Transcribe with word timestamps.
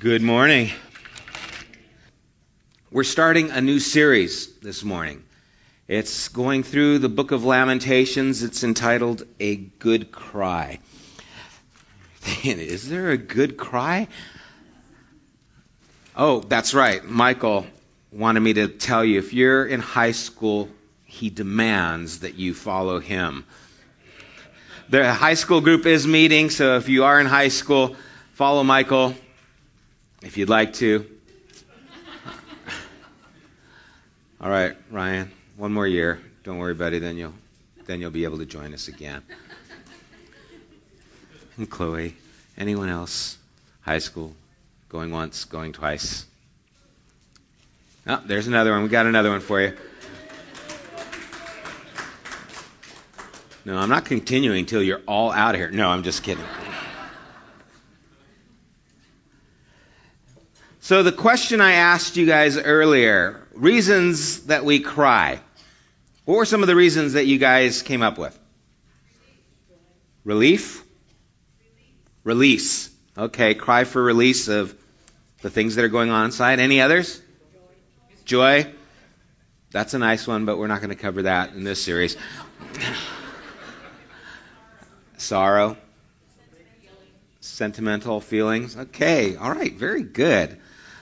Good 0.00 0.22
morning. 0.22 0.70
We're 2.92 3.02
starting 3.02 3.50
a 3.50 3.60
new 3.60 3.80
series 3.80 4.46
this 4.58 4.84
morning. 4.84 5.24
It's 5.88 6.28
going 6.28 6.62
through 6.62 7.00
the 7.00 7.08
book 7.08 7.32
of 7.32 7.44
Lamentations. 7.44 8.44
It's 8.44 8.62
entitled 8.62 9.24
A 9.40 9.56
Good 9.56 10.12
Cry. 10.12 10.78
Is 12.44 12.88
there 12.88 13.10
a 13.10 13.16
good 13.16 13.56
cry? 13.56 14.06
Oh, 16.14 16.42
that's 16.42 16.74
right. 16.74 17.04
Michael 17.04 17.66
wanted 18.12 18.38
me 18.38 18.52
to 18.52 18.68
tell 18.68 19.04
you 19.04 19.18
if 19.18 19.34
you're 19.34 19.66
in 19.66 19.80
high 19.80 20.12
school, 20.12 20.68
he 21.06 21.28
demands 21.28 22.20
that 22.20 22.36
you 22.36 22.54
follow 22.54 23.00
him. 23.00 23.44
The 24.90 25.12
high 25.12 25.34
school 25.34 25.60
group 25.60 25.86
is 25.86 26.06
meeting, 26.06 26.50
so 26.50 26.76
if 26.76 26.88
you 26.88 27.02
are 27.02 27.18
in 27.18 27.26
high 27.26 27.48
school, 27.48 27.96
follow 28.34 28.62
Michael 28.62 29.16
if 30.22 30.36
you'd 30.36 30.48
like 30.48 30.74
to. 30.74 31.06
All 34.40 34.50
right, 34.50 34.76
Ryan, 34.90 35.32
one 35.56 35.72
more 35.72 35.86
year. 35.86 36.20
Don't 36.44 36.58
worry, 36.58 36.74
buddy. 36.74 37.00
Then 37.00 37.16
you'll 37.16 37.34
then 37.86 38.00
you'll 38.00 38.10
be 38.10 38.24
able 38.24 38.38
to 38.38 38.46
join 38.46 38.72
us 38.74 38.88
again. 38.88 39.22
And 41.56 41.68
Chloe, 41.68 42.14
anyone 42.56 42.88
else? 42.88 43.36
High 43.80 43.98
school, 43.98 44.34
going 44.88 45.10
once, 45.10 45.44
going 45.44 45.72
twice. 45.72 46.24
Oh, 48.06 48.22
there's 48.24 48.46
another 48.46 48.72
one. 48.72 48.82
We 48.84 48.88
got 48.88 49.06
another 49.06 49.30
one 49.30 49.40
for 49.40 49.60
you. 49.60 49.76
No, 53.64 53.76
I'm 53.76 53.88
not 53.88 54.04
continuing 54.04 54.60
until 54.60 54.82
you're 54.82 55.02
all 55.06 55.32
out 55.32 55.54
of 55.54 55.60
here. 55.60 55.70
No, 55.70 55.88
I'm 55.88 56.02
just 56.02 56.22
kidding. 56.22 56.44
So, 60.88 61.02
the 61.02 61.12
question 61.12 61.60
I 61.60 61.72
asked 61.72 62.16
you 62.16 62.24
guys 62.24 62.56
earlier 62.56 63.46
reasons 63.52 64.44
that 64.44 64.64
we 64.64 64.80
cry. 64.80 65.38
What 66.24 66.38
were 66.38 66.46
some 66.46 66.62
of 66.62 66.66
the 66.66 66.74
reasons 66.74 67.12
that 67.12 67.26
you 67.26 67.36
guys 67.36 67.82
came 67.82 68.00
up 68.00 68.16
with? 68.16 68.34
Relief? 70.24 70.82
Release. 72.24 72.90
Okay, 73.18 73.54
cry 73.54 73.84
for 73.84 74.02
release 74.02 74.48
of 74.48 74.74
the 75.42 75.50
things 75.50 75.74
that 75.74 75.84
are 75.84 75.90
going 75.90 76.08
on 76.08 76.24
inside. 76.24 76.58
Any 76.58 76.80
others? 76.80 77.20
Joy? 78.24 78.72
That's 79.70 79.92
a 79.92 79.98
nice 79.98 80.26
one, 80.26 80.46
but 80.46 80.56
we're 80.56 80.68
not 80.68 80.80
going 80.80 80.88
to 80.88 80.96
cover 80.96 81.24
that 81.24 81.52
in 81.52 81.64
this 81.64 81.84
series. 81.84 82.16
Sorrow? 85.18 85.76
Sentimental 87.40 88.22
feelings? 88.22 88.74
Okay, 88.74 89.36
all 89.36 89.52
right, 89.52 89.74
very 89.74 90.02
good. 90.02 90.58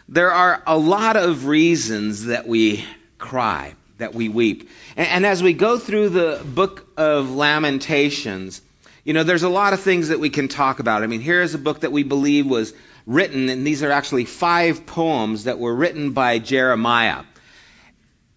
There 0.08 0.30
are 0.30 0.62
a 0.68 0.78
lot 0.78 1.16
of 1.16 1.46
reasons 1.46 2.26
that 2.26 2.46
we 2.46 2.84
cry, 3.18 3.74
that 3.98 4.14
we 4.14 4.28
weep. 4.28 4.70
And, 4.96 5.08
and, 5.08 5.26
as 5.26 5.42
we 5.42 5.52
go 5.52 5.78
through 5.78 6.10
the 6.10 6.40
book 6.44 6.86
of 6.96 7.34
Lamentations, 7.34 8.62
you 9.02 9.14
know, 9.14 9.24
there's 9.24 9.42
a 9.42 9.48
lot 9.48 9.72
of 9.72 9.80
things 9.80 10.08
that 10.08 10.20
we 10.20 10.30
can 10.30 10.46
talk 10.46 10.78
about. 10.78 11.02
I 11.02 11.08
mean, 11.08 11.20
here 11.20 11.42
is 11.42 11.54
a 11.54 11.58
book 11.58 11.80
that 11.80 11.90
we 11.90 12.04
believe 12.04 12.46
was 12.46 12.72
written, 13.04 13.48
and 13.48 13.66
these 13.66 13.82
are 13.82 13.90
actually 13.90 14.26
five 14.26 14.86
poems 14.86 15.44
that 15.44 15.58
were 15.58 15.74
written 15.74 16.12
by 16.12 16.38
Jeremiah. 16.38 17.24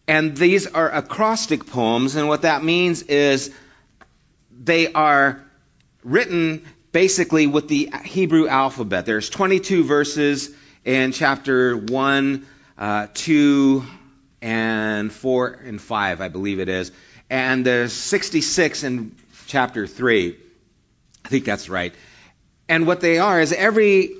And 0.08 0.36
these 0.36 0.66
are 0.66 0.89
acrostic 0.89 1.67
poems, 1.67 2.16
and 2.16 2.28
what 2.28 2.42
that 2.42 2.64
means 2.64 3.04
is 3.04 3.54
they 4.59 4.92
are 4.92 5.45
written 6.04 6.66
basically 6.92 7.45
with 7.45 7.67
the 7.67 7.92
Hebrew 8.06 8.48
alphabet. 8.48 9.06
There's 9.06 9.30
22 9.30 9.83
verses 9.83 10.50
in 10.86 11.12
chapter 11.12 11.76
1, 11.78 12.46
uh, 12.78 13.08
2, 13.14 13.84
and 14.42 15.12
4 15.12 15.48
and 15.66 15.82
5, 15.82 16.22
I 16.22 16.28
believe 16.30 16.60
it 16.60 16.70
is. 16.70 16.92
And 17.30 17.66
there's 17.66 17.94
66 17.94 18.84
in 18.84 19.16
chapter 19.48 19.86
3. 19.88 20.36
I 21.26 21.30
think 21.30 21.45
that's 21.45 21.70
right. 21.70 21.94
And 22.68 22.88
what 22.88 23.02
they 23.02 23.20
are 23.20 23.42
is 23.42 23.52
every 23.52 24.12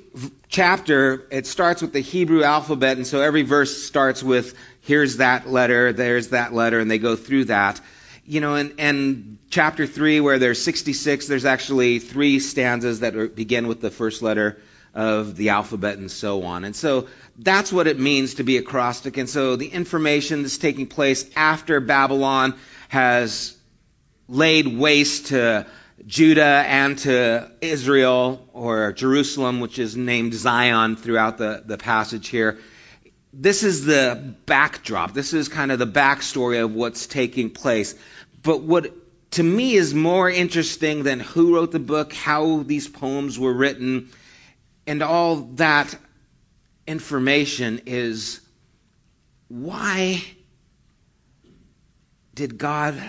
chapter, 0.48 1.28
it 1.32 1.48
starts 1.48 1.82
with 1.82 1.94
the 1.94 2.00
Hebrew 2.00 2.44
alphabet, 2.44 2.98
and 2.98 3.06
so 3.06 3.22
every 3.22 3.44
verse 3.44 3.84
starts 3.84 4.24
with 4.24 4.56
here's 4.82 5.18
that 5.18 5.48
letter, 5.48 5.94
there's 5.94 6.30
that 6.30 6.54
letter, 6.54 6.80
and 6.80 6.90
they 6.90 6.98
go 6.98 7.16
through 7.16 7.46
that. 7.46 7.80
You 8.26 8.42
know, 8.42 8.56
and, 8.56 8.74
and 8.78 9.38
chapter 9.50 9.88
3, 9.88 10.20
where 10.20 10.38
there's 10.38 10.62
66, 10.62 11.28
there's 11.28 11.46
actually 11.46 12.00
three 12.00 12.40
stanzas 12.40 13.00
that 13.00 13.36
begin 13.36 13.68
with 13.68 13.82
the 13.82 13.90
first 13.90 14.22
letter 14.22 14.62
of 14.94 15.36
the 15.36 15.50
alphabet 15.50 15.98
and 15.98 16.10
so 16.10 16.44
on. 16.44 16.64
And 16.64 16.76
so 16.76 17.08
that's 17.38 17.72
what 17.72 17.88
it 17.88 18.00
means 18.00 18.36
to 18.36 18.44
be 18.44 18.58
acrostic. 18.58 19.18
And 19.18 19.30
so 19.30 19.56
the 19.56 19.68
information 19.68 20.42
that's 20.42 20.58
taking 20.58 20.88
place 20.88 21.30
after 21.36 21.80
Babylon 21.80 22.56
has 22.90 23.56
laid 24.28 24.68
waste 24.68 25.28
to 25.28 25.66
Judah 26.06 26.64
and 26.66 26.98
to 27.00 27.52
Israel 27.62 28.48
or 28.54 28.94
Jerusalem, 28.94 29.60
which 29.60 29.80
is 29.80 29.96
named 29.96 30.34
Zion 30.34 30.96
throughout 30.96 31.38
the, 31.38 31.64
the 31.66 31.78
passage 31.78 32.30
here. 32.30 32.60
This 33.32 33.64
is 33.64 33.86
the 33.86 34.36
backdrop. 34.46 35.14
This 35.14 35.34
is 35.34 35.50
kind 35.50 35.72
of 35.72 35.78
the 35.78 35.88
backstory 35.88 36.64
of 36.64 36.74
what's 36.74 37.06
taking 37.06 37.52
place. 37.52 37.96
But 38.42 38.62
what 38.62 38.92
to 39.32 39.44
me 39.44 39.76
is 39.76 39.94
more 39.94 40.30
interesting 40.30 41.04
than 41.04 41.20
who 41.20 41.56
wrote 41.56 41.72
the 41.72 41.80
book, 41.80 42.14
how 42.14 42.64
these 42.64 42.88
poems 42.88 43.38
were 43.38 43.54
written, 43.54 44.10
and 44.90 45.04
all 45.04 45.36
that 45.58 45.96
information 46.88 47.82
is 47.86 48.42
why 49.48 50.24
did 52.34 52.58
God 52.58 53.00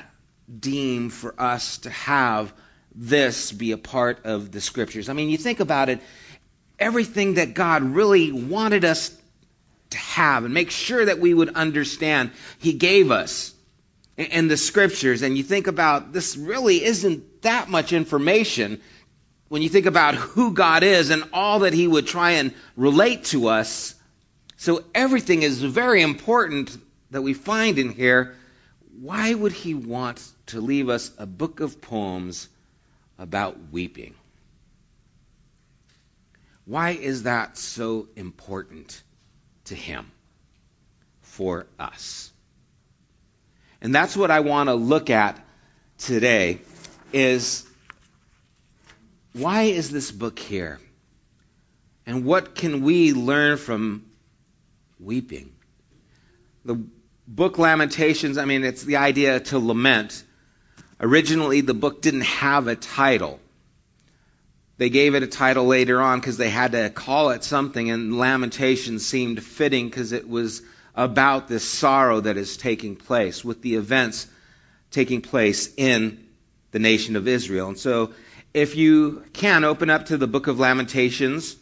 deem 0.58 1.08
for 1.08 1.34
us 1.40 1.78
to 1.78 1.90
have 1.90 2.52
this 2.94 3.50
be 3.50 3.72
a 3.72 3.78
part 3.78 4.26
of 4.26 4.52
the 4.52 4.60
scriptures? 4.60 5.08
I 5.08 5.14
mean, 5.14 5.30
you 5.30 5.38
think 5.38 5.60
about 5.60 5.88
it, 5.88 6.00
everything 6.78 7.34
that 7.34 7.54
God 7.54 7.82
really 7.82 8.30
wanted 8.30 8.84
us 8.84 9.16
to 9.88 9.96
have 9.96 10.44
and 10.44 10.52
make 10.52 10.70
sure 10.70 11.02
that 11.02 11.18
we 11.18 11.32
would 11.32 11.54
understand, 11.54 12.32
He 12.58 12.74
gave 12.74 13.10
us 13.10 13.54
in 14.18 14.48
the 14.48 14.58
scriptures. 14.58 15.22
And 15.22 15.34
you 15.34 15.42
think 15.42 15.66
about 15.66 16.12
this 16.12 16.36
really 16.36 16.84
isn't 16.84 17.40
that 17.40 17.70
much 17.70 17.94
information 17.94 18.82
when 19.50 19.62
you 19.62 19.68
think 19.68 19.86
about 19.86 20.14
who 20.14 20.54
God 20.54 20.84
is 20.84 21.10
and 21.10 21.24
all 21.32 21.60
that 21.60 21.74
He 21.74 21.86
would 21.86 22.06
try 22.06 22.32
and 22.32 22.54
relate 22.76 23.24
to 23.24 23.48
us. 23.48 23.96
So 24.56 24.84
everything 24.94 25.42
is 25.42 25.60
very 25.60 26.02
important 26.02 26.78
that 27.10 27.22
we 27.22 27.34
find 27.34 27.76
in 27.76 27.90
here. 27.90 28.36
Why 29.00 29.34
would 29.34 29.50
He 29.50 29.74
want 29.74 30.24
to 30.46 30.60
leave 30.60 30.88
us 30.88 31.10
a 31.18 31.26
book 31.26 31.58
of 31.58 31.82
poems 31.82 32.48
about 33.18 33.58
weeping? 33.72 34.14
Why 36.64 36.90
is 36.90 37.24
that 37.24 37.58
so 37.58 38.06
important 38.14 39.02
to 39.64 39.74
Him 39.74 40.12
for 41.22 41.66
us? 41.76 42.30
And 43.82 43.92
that's 43.92 44.16
what 44.16 44.30
I 44.30 44.40
want 44.40 44.68
to 44.68 44.74
look 44.74 45.10
at 45.10 45.44
today 45.98 46.60
is 47.12 47.66
why 49.32 49.62
is 49.62 49.90
this 49.90 50.10
book 50.10 50.38
here? 50.38 50.80
And 52.06 52.24
what 52.24 52.54
can 52.54 52.82
we 52.82 53.12
learn 53.12 53.56
from 53.56 54.06
weeping? 54.98 55.52
The 56.64 56.82
book 57.26 57.58
Lamentations, 57.58 58.38
I 58.38 58.44
mean, 58.44 58.64
it's 58.64 58.82
the 58.82 58.96
idea 58.96 59.40
to 59.40 59.58
lament. 59.58 60.24
Originally, 61.00 61.60
the 61.60 61.74
book 61.74 62.02
didn't 62.02 62.22
have 62.22 62.66
a 62.66 62.76
title. 62.76 63.38
They 64.78 64.90
gave 64.90 65.14
it 65.14 65.22
a 65.22 65.26
title 65.26 65.66
later 65.66 66.00
on 66.00 66.20
because 66.20 66.36
they 66.36 66.50
had 66.50 66.72
to 66.72 66.90
call 66.90 67.30
it 67.30 67.44
something, 67.44 67.90
and 67.90 68.18
Lamentations 68.18 69.06
seemed 69.06 69.42
fitting 69.42 69.88
because 69.88 70.12
it 70.12 70.28
was 70.28 70.62
about 70.94 71.48
this 71.48 71.64
sorrow 71.64 72.20
that 72.20 72.36
is 72.36 72.56
taking 72.56 72.96
place 72.96 73.44
with 73.44 73.62
the 73.62 73.76
events 73.76 74.26
taking 74.90 75.22
place 75.22 75.72
in 75.76 76.26
the 76.72 76.78
nation 76.78 77.16
of 77.16 77.28
Israel. 77.28 77.68
And 77.68 77.78
so 77.78 78.12
if 78.52 78.76
you 78.76 79.24
can, 79.32 79.64
open 79.64 79.90
up 79.90 80.06
to 80.06 80.16
the 80.16 80.26
book 80.26 80.48
of 80.48 80.58
Lamentations, 80.58 81.56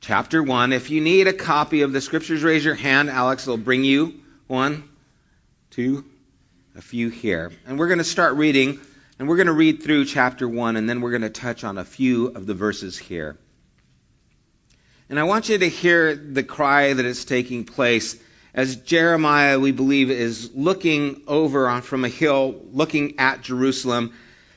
chapter 0.00 0.42
1. 0.42 0.72
If 0.72 0.90
you 0.90 1.00
need 1.00 1.26
a 1.26 1.32
copy 1.32 1.82
of 1.82 1.92
the 1.92 2.00
scriptures, 2.00 2.44
raise 2.44 2.64
your 2.64 2.76
hand. 2.76 3.10
Alex 3.10 3.46
will 3.46 3.56
bring 3.56 3.82
you 3.82 4.20
one, 4.46 4.88
two, 5.70 6.04
a 6.76 6.80
few 6.80 7.08
here. 7.08 7.50
And 7.66 7.76
we're 7.76 7.88
going 7.88 7.98
to 7.98 8.04
start 8.04 8.34
reading, 8.34 8.78
and 9.18 9.28
we're 9.28 9.36
going 9.36 9.48
to 9.48 9.52
read 9.52 9.82
through 9.82 10.04
chapter 10.04 10.48
1, 10.48 10.76
and 10.76 10.88
then 10.88 11.00
we're 11.00 11.10
going 11.10 11.22
to 11.22 11.30
touch 11.30 11.64
on 11.64 11.76
a 11.76 11.84
few 11.84 12.28
of 12.28 12.46
the 12.46 12.54
verses 12.54 12.96
here. 12.96 13.36
And 15.08 15.18
I 15.18 15.24
want 15.24 15.48
you 15.48 15.58
to 15.58 15.68
hear 15.68 16.14
the 16.14 16.44
cry 16.44 16.92
that 16.92 17.04
is 17.04 17.24
taking 17.24 17.64
place 17.64 18.16
as 18.54 18.76
Jeremiah, 18.76 19.58
we 19.58 19.72
believe, 19.72 20.10
is 20.10 20.54
looking 20.54 21.22
over 21.26 21.80
from 21.80 22.04
a 22.04 22.08
hill, 22.08 22.54
looking 22.72 23.18
at 23.18 23.42
Jerusalem, 23.42 24.14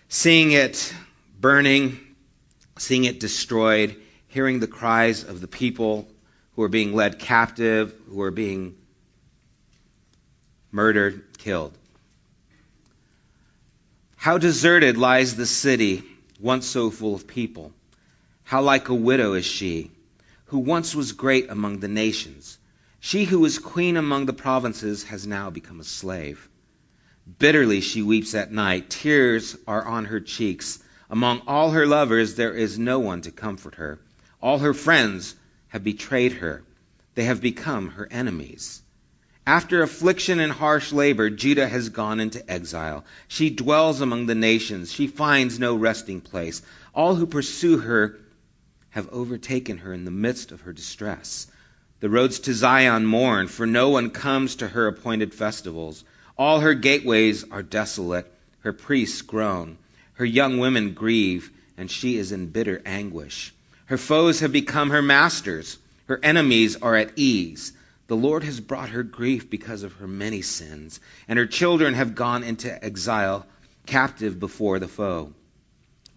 seeing 0.09 0.51
it 0.51 0.93
burning, 1.39 1.99
seeing 2.77 3.05
it 3.05 3.19
destroyed, 3.19 3.95
hearing 4.27 4.59
the 4.59 4.67
cries 4.67 5.23
of 5.23 5.41
the 5.41 5.47
people 5.47 6.07
who 6.53 6.63
are 6.63 6.69
being 6.69 6.93
led 6.93 7.19
captive, 7.19 7.93
who 8.09 8.21
are 8.21 8.31
being 8.31 8.75
murdered, 10.71 11.37
killed. 11.37 11.73
How 14.15 14.37
deserted 14.37 14.97
lies 14.97 15.35
the 15.35 15.45
city, 15.45 16.03
once 16.39 16.67
so 16.67 16.91
full 16.91 17.15
of 17.15 17.27
people. 17.27 17.71
How 18.43 18.61
like 18.61 18.89
a 18.89 18.93
widow 18.93 19.33
is 19.33 19.45
she, 19.45 19.91
who 20.45 20.59
once 20.59 20.93
was 20.93 21.13
great 21.13 21.49
among 21.49 21.79
the 21.79 21.87
nations. 21.87 22.57
She 22.99 23.23
who 23.23 23.39
was 23.39 23.59
queen 23.59 23.95
among 23.95 24.25
the 24.25 24.33
provinces 24.33 25.03
has 25.05 25.25
now 25.25 25.49
become 25.49 25.79
a 25.79 25.85
slave. 25.85 26.49
Bitterly 27.37 27.79
she 27.79 28.01
weeps 28.01 28.35
at 28.35 28.51
night. 28.51 28.89
Tears 28.89 29.55
are 29.67 29.85
on 29.85 30.05
her 30.05 30.19
cheeks. 30.19 30.79
Among 31.09 31.41
all 31.47 31.71
her 31.71 31.87
lovers, 31.87 32.35
there 32.35 32.53
is 32.53 32.77
no 32.77 32.99
one 32.99 33.21
to 33.21 33.31
comfort 33.31 33.75
her. 33.75 33.99
All 34.41 34.59
her 34.59 34.73
friends 34.73 35.35
have 35.69 35.83
betrayed 35.83 36.33
her. 36.33 36.63
They 37.15 37.23
have 37.23 37.41
become 37.41 37.89
her 37.91 38.07
enemies. 38.11 38.81
After 39.47 39.81
affliction 39.81 40.39
and 40.39 40.51
harsh 40.51 40.91
labor, 40.91 41.31
Judah 41.31 41.67
has 41.67 41.89
gone 41.89 42.19
into 42.19 42.47
exile. 42.49 43.03
She 43.27 43.49
dwells 43.49 43.99
among 43.99 44.27
the 44.27 44.35
nations. 44.35 44.91
She 44.91 45.07
finds 45.07 45.59
no 45.59 45.75
resting 45.75 46.21
place. 46.21 46.61
All 46.93 47.15
who 47.15 47.25
pursue 47.25 47.79
her 47.79 48.19
have 48.91 49.09
overtaken 49.11 49.79
her 49.79 49.91
in 49.91 50.05
the 50.05 50.11
midst 50.11 50.51
of 50.51 50.61
her 50.61 50.73
distress. 50.73 51.47
The 51.99 52.09
roads 52.09 52.41
to 52.41 52.53
Zion 52.53 53.05
mourn, 53.07 53.47
for 53.47 53.65
no 53.65 53.89
one 53.89 54.11
comes 54.11 54.57
to 54.57 54.67
her 54.67 54.85
appointed 54.85 55.33
festivals. 55.33 56.03
All 56.37 56.59
her 56.59 56.75
gateways 56.75 57.43
are 57.49 57.63
desolate. 57.63 58.31
Her 58.59 58.73
priests 58.73 59.23
groan. 59.23 59.77
Her 60.19 60.25
young 60.25 60.57
women 60.57 60.95
grieve, 60.95 61.49
and 61.77 61.89
she 61.89 62.17
is 62.17 62.33
in 62.33 62.47
bitter 62.47 62.81
anguish. 62.85 63.53
Her 63.85 63.97
foes 63.97 64.41
have 64.41 64.51
become 64.51 64.89
her 64.89 65.01
masters. 65.01 65.77
Her 66.07 66.19
enemies 66.21 66.75
are 66.75 66.97
at 66.97 67.13
ease. 67.15 67.71
The 68.07 68.17
Lord 68.17 68.43
has 68.43 68.59
brought 68.59 68.89
her 68.89 69.01
grief 69.01 69.49
because 69.49 69.83
of 69.83 69.93
her 69.93 70.09
many 70.09 70.41
sins, 70.41 70.99
and 71.29 71.39
her 71.39 71.45
children 71.45 71.93
have 71.93 72.15
gone 72.15 72.43
into 72.43 72.83
exile, 72.83 73.45
captive 73.85 74.41
before 74.41 74.77
the 74.79 74.89
foe. 74.89 75.31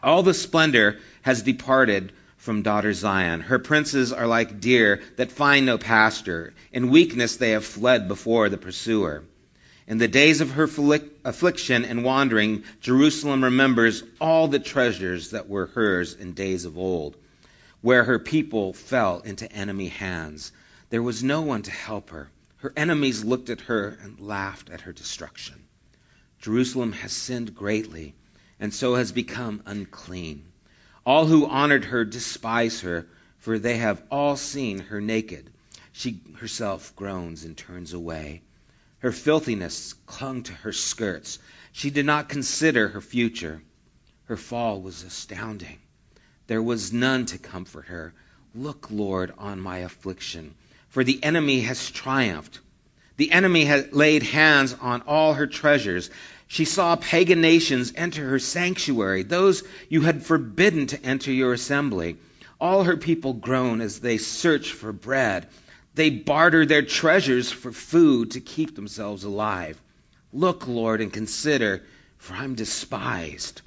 All 0.02 0.24
the 0.24 0.34
splendor 0.34 0.98
has 1.20 1.42
departed 1.42 2.10
from 2.38 2.62
daughter 2.62 2.92
Zion. 2.92 3.40
Her 3.40 3.60
princes 3.60 4.12
are 4.12 4.26
like 4.26 4.58
deer 4.58 5.00
that 5.14 5.30
find 5.30 5.64
no 5.64 5.78
pasture. 5.78 6.54
In 6.72 6.90
weakness 6.90 7.36
they 7.36 7.52
have 7.52 7.64
fled 7.64 8.08
before 8.08 8.48
the 8.48 8.58
pursuer. 8.58 9.22
In 9.86 9.98
the 9.98 10.06
days 10.06 10.40
of 10.40 10.52
her 10.52 10.68
affliction 11.24 11.84
and 11.84 12.04
wandering, 12.04 12.62
Jerusalem 12.80 13.42
remembers 13.42 14.04
all 14.20 14.46
the 14.46 14.60
treasures 14.60 15.30
that 15.30 15.48
were 15.48 15.66
hers 15.66 16.14
in 16.14 16.34
days 16.34 16.64
of 16.64 16.78
old, 16.78 17.16
where 17.80 18.04
her 18.04 18.20
people 18.20 18.72
fell 18.72 19.20
into 19.20 19.50
enemy 19.50 19.88
hands. 19.88 20.52
There 20.90 21.02
was 21.02 21.24
no 21.24 21.42
one 21.42 21.62
to 21.62 21.70
help 21.72 22.10
her. 22.10 22.30
Her 22.58 22.72
enemies 22.76 23.24
looked 23.24 23.50
at 23.50 23.62
her 23.62 23.98
and 24.02 24.20
laughed 24.20 24.70
at 24.70 24.82
her 24.82 24.92
destruction. 24.92 25.56
Jerusalem 26.40 26.92
has 26.92 27.12
sinned 27.12 27.56
greatly, 27.56 28.14
and 28.60 28.72
so 28.72 28.94
has 28.94 29.10
become 29.10 29.62
unclean. 29.66 30.44
All 31.04 31.26
who 31.26 31.46
honored 31.46 31.86
her 31.86 32.04
despise 32.04 32.82
her, 32.82 33.08
for 33.38 33.58
they 33.58 33.78
have 33.78 34.00
all 34.12 34.36
seen 34.36 34.78
her 34.78 35.00
naked. 35.00 35.50
She 35.90 36.20
herself 36.36 36.94
groans 36.94 37.44
and 37.44 37.56
turns 37.56 37.92
away. 37.92 38.42
Her 39.02 39.12
filthiness 39.12 39.94
clung 40.06 40.42
to 40.44 40.52
her 40.52 40.72
skirts. 40.72 41.38
She 41.72 41.90
did 41.90 42.06
not 42.06 42.28
consider 42.28 42.88
her 42.88 43.00
future. 43.00 43.62
Her 44.24 44.36
fall 44.36 44.80
was 44.80 45.02
astounding. 45.02 45.78
There 46.46 46.62
was 46.62 46.92
none 46.92 47.26
to 47.26 47.38
comfort 47.38 47.86
her. 47.86 48.14
Look, 48.54 48.88
Lord, 48.90 49.32
on 49.38 49.60
my 49.60 49.78
affliction 49.78 50.54
for 50.92 51.02
the 51.02 51.24
enemy 51.24 51.62
has 51.62 51.90
triumphed. 51.90 52.60
The 53.16 53.32
enemy 53.32 53.64
has 53.64 53.92
laid 53.92 54.22
hands 54.22 54.76
on 54.78 55.00
all 55.06 55.32
her 55.32 55.46
treasures. 55.46 56.10
She 56.48 56.66
saw 56.66 56.96
pagan 56.96 57.40
nations 57.40 57.94
enter 57.96 58.28
her 58.28 58.38
sanctuary, 58.38 59.22
those 59.22 59.62
you 59.88 60.02
had 60.02 60.22
forbidden 60.22 60.88
to 60.88 61.02
enter 61.02 61.32
your 61.32 61.54
assembly. 61.54 62.18
All 62.60 62.84
her 62.84 62.98
people 62.98 63.32
groan 63.32 63.80
as 63.80 64.00
they 64.00 64.18
search 64.18 64.72
for 64.72 64.92
bread. 64.92 65.48
They 65.94 66.10
barter 66.10 66.64
their 66.64 66.82
treasures 66.82 67.50
for 67.50 67.72
food 67.72 68.32
to 68.32 68.40
keep 68.40 68.74
themselves 68.74 69.24
alive. 69.24 69.80
Look, 70.32 70.66
Lord, 70.66 71.00
and 71.00 71.12
consider, 71.12 71.82
for 72.18 72.34
I'm 72.34 72.54
despised. 72.54 73.60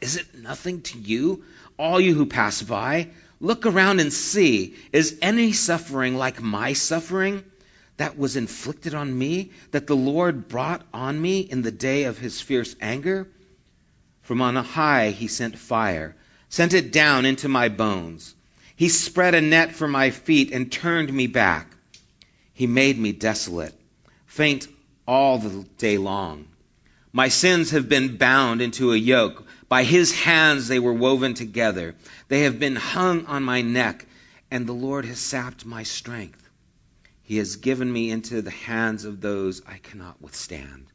Is 0.00 0.16
it 0.16 0.34
nothing 0.34 0.82
to 0.82 0.98
you, 0.98 1.44
all 1.78 2.00
you 2.00 2.14
who 2.14 2.26
pass 2.26 2.62
by? 2.62 3.08
Look 3.40 3.66
around 3.66 4.00
and 4.00 4.12
see 4.12 4.76
is 4.92 5.18
any 5.20 5.52
suffering 5.52 6.16
like 6.16 6.40
my 6.40 6.72
suffering 6.72 7.44
that 7.98 8.16
was 8.16 8.36
inflicted 8.36 8.94
on 8.94 9.18
me, 9.18 9.50
that 9.72 9.86
the 9.86 9.96
Lord 9.96 10.48
brought 10.48 10.86
on 10.92 11.20
me 11.20 11.40
in 11.40 11.62
the 11.62 11.70
day 11.70 12.04
of 12.04 12.18
his 12.18 12.40
fierce 12.40 12.74
anger? 12.80 13.26
From 14.22 14.40
on 14.40 14.56
high 14.56 15.10
he 15.10 15.28
sent 15.28 15.58
fire, 15.58 16.16
sent 16.48 16.72
it 16.72 16.92
down 16.92 17.26
into 17.26 17.48
my 17.48 17.68
bones. 17.68 18.34
He 18.76 18.90
spread 18.90 19.34
a 19.34 19.40
net 19.40 19.74
for 19.74 19.88
my 19.88 20.10
feet 20.10 20.52
and 20.52 20.70
turned 20.70 21.12
me 21.12 21.26
back. 21.26 21.74
He 22.52 22.66
made 22.66 22.98
me 22.98 23.12
desolate, 23.12 23.74
faint 24.26 24.68
all 25.06 25.38
the 25.38 25.64
day 25.78 25.96
long. 25.98 26.46
My 27.12 27.28
sins 27.28 27.70
have 27.70 27.88
been 27.88 28.18
bound 28.18 28.60
into 28.60 28.92
a 28.92 28.96
yoke. 28.96 29.46
By 29.68 29.84
his 29.84 30.12
hands 30.12 30.68
they 30.68 30.78
were 30.78 30.92
woven 30.92 31.32
together. 31.32 31.94
They 32.28 32.42
have 32.42 32.60
been 32.60 32.76
hung 32.76 33.24
on 33.26 33.42
my 33.42 33.62
neck, 33.62 34.06
and 34.50 34.66
the 34.66 34.74
Lord 34.74 35.06
has 35.06 35.18
sapped 35.18 35.64
my 35.64 35.82
strength. 35.82 36.46
He 37.22 37.38
has 37.38 37.56
given 37.56 37.90
me 37.90 38.10
into 38.10 38.42
the 38.42 38.50
hands 38.50 39.06
of 39.06 39.20
those 39.22 39.62
I 39.66 39.78
cannot 39.78 40.20
withstand. 40.20 40.86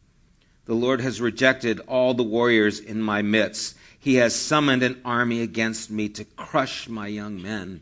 The 0.71 0.77
Lord 0.77 1.01
has 1.01 1.19
rejected 1.19 1.81
all 1.81 2.13
the 2.13 2.23
warriors 2.23 2.79
in 2.79 3.01
my 3.01 3.23
midst. 3.23 3.75
He 3.99 4.15
has 4.15 4.33
summoned 4.33 4.83
an 4.83 5.01
army 5.03 5.41
against 5.41 5.91
me 5.91 6.07
to 6.07 6.23
crush 6.23 6.87
my 6.87 7.07
young 7.07 7.41
men. 7.41 7.81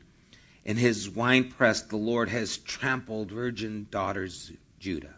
In 0.65 0.75
his 0.75 1.07
winepress, 1.07 1.83
the 1.83 1.97
Lord 1.97 2.29
has 2.29 2.57
trampled 2.57 3.29
virgin 3.29 3.85
daughters 3.91 4.51
Judah. 4.79 5.13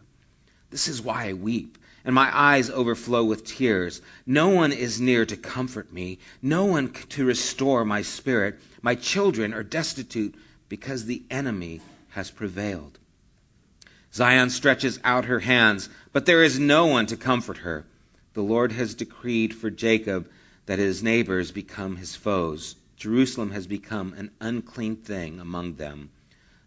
This 0.70 0.90
is 0.90 1.02
why 1.02 1.30
I 1.30 1.34
weep 1.34 1.78
and 2.04 2.14
my 2.14 2.30
eyes 2.38 2.70
overflow 2.70 3.24
with 3.24 3.46
tears. 3.46 4.02
No 4.26 4.50
one 4.50 4.74
is 4.74 5.00
near 5.00 5.26
to 5.26 5.38
comfort 5.38 5.94
me, 5.94 6.20
no 6.42 6.66
one 6.66 6.92
to 7.12 7.24
restore 7.24 7.86
my 7.86 8.02
spirit. 8.02 8.60
My 8.82 8.96
children 8.96 9.54
are 9.54 9.64
destitute 9.64 10.36
because 10.68 11.06
the 11.06 11.24
enemy 11.32 11.80
has 12.10 12.32
prevailed. 12.32 13.00
Zion 14.14 14.50
stretches 14.50 15.00
out 15.04 15.26
her 15.26 15.40
hands, 15.40 15.88
but 16.12 16.26
there 16.26 16.44
is 16.44 16.60
no 16.60 16.88
one 16.88 17.06
to 17.08 17.18
comfort 17.18 17.60
her. 17.60 17.86
The 18.34 18.44
Lord 18.44 18.72
has 18.74 18.96
decreed 18.96 19.54
for 19.54 19.70
Jacob 19.70 20.30
that 20.66 20.80
his 20.80 21.02
neighbors 21.02 21.52
become 21.52 21.96
his 21.96 22.16
foes. 22.16 22.76
Jerusalem 22.98 23.52
has 23.52 23.68
become 23.68 24.14
an 24.14 24.32
unclean 24.40 24.98
thing 24.98 25.40
among 25.40 25.76
them. 25.76 26.10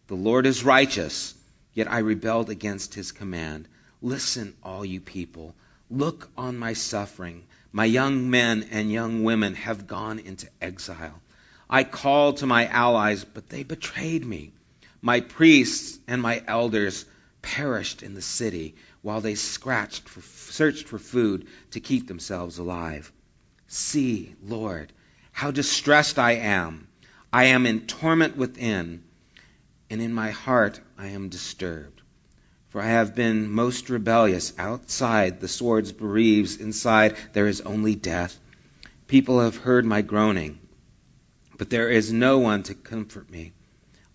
The 0.07 0.15
Lord 0.15 0.47
is 0.47 0.65
righteous, 0.65 1.35
yet 1.75 1.91
I 1.91 1.99
rebelled 1.99 2.51
against 2.51 2.95
his 2.95 3.13
command. 3.13 3.69
Listen, 4.01 4.55
all 4.63 4.85
you 4.85 5.01
people. 5.01 5.55
Look 5.91 6.31
on 6.37 6.59
my 6.59 6.73
suffering. 6.73 7.45
My 7.73 7.85
young 7.85 8.31
men 8.31 8.69
and 8.71 8.91
young 8.91 9.23
women 9.23 9.55
have 9.55 9.87
gone 9.87 10.19
into 10.19 10.49
exile. 10.61 11.21
I 11.69 11.85
called 11.85 12.39
to 12.39 12.47
my 12.47 12.67
allies, 12.67 13.25
but 13.25 13.49
they 13.49 13.65
betrayed 13.65 14.25
me. 14.25 14.53
My 15.03 15.21
priests 15.21 15.99
and 16.07 16.23
my 16.23 16.43
elders 16.47 17.05
perished 17.45 18.03
in 18.03 18.15
the 18.15 18.23
city 18.23 18.75
while 19.03 19.21
they 19.21 19.35
scratched 19.35 20.09
for, 20.09 20.23
searched 20.23 20.89
for 20.89 20.99
food 20.99 21.47
to 21.73 21.81
keep 21.81 22.09
themselves 22.09 22.59
alive. 22.59 23.13
See, 23.69 24.35
Lord, 24.43 24.93
how 25.31 25.51
distressed 25.51 26.19
I 26.19 26.33
am. 26.33 26.89
I 27.33 27.45
am 27.47 27.67
in 27.67 27.87
torment 27.87 28.37
within, 28.37 29.03
and 29.91 30.01
in 30.01 30.15
my 30.15 30.31
heart 30.31 30.81
I 30.97 31.09
am 31.09 31.29
disturbed. 31.29 32.01
For 32.71 32.81
I 32.81 32.87
have 32.87 33.15
been 33.15 33.51
most 33.51 33.91
rebellious. 33.91 34.53
Outside 34.59 35.41
the 35.41 35.49
sword 35.49 35.97
bereaves, 35.99 36.57
inside 36.57 37.17
there 37.35 37.47
is 37.47 37.61
only 37.61 37.95
death. 37.95 38.39
People 39.07 39.41
have 39.41 39.57
heard 39.57 39.85
my 39.85 40.01
groaning, 40.01 40.59
but 41.59 41.69
there 41.69 41.91
is 41.91 42.13
no 42.13 42.39
one 42.39 42.63
to 42.65 42.75
comfort 42.75 43.31
me. 43.31 43.53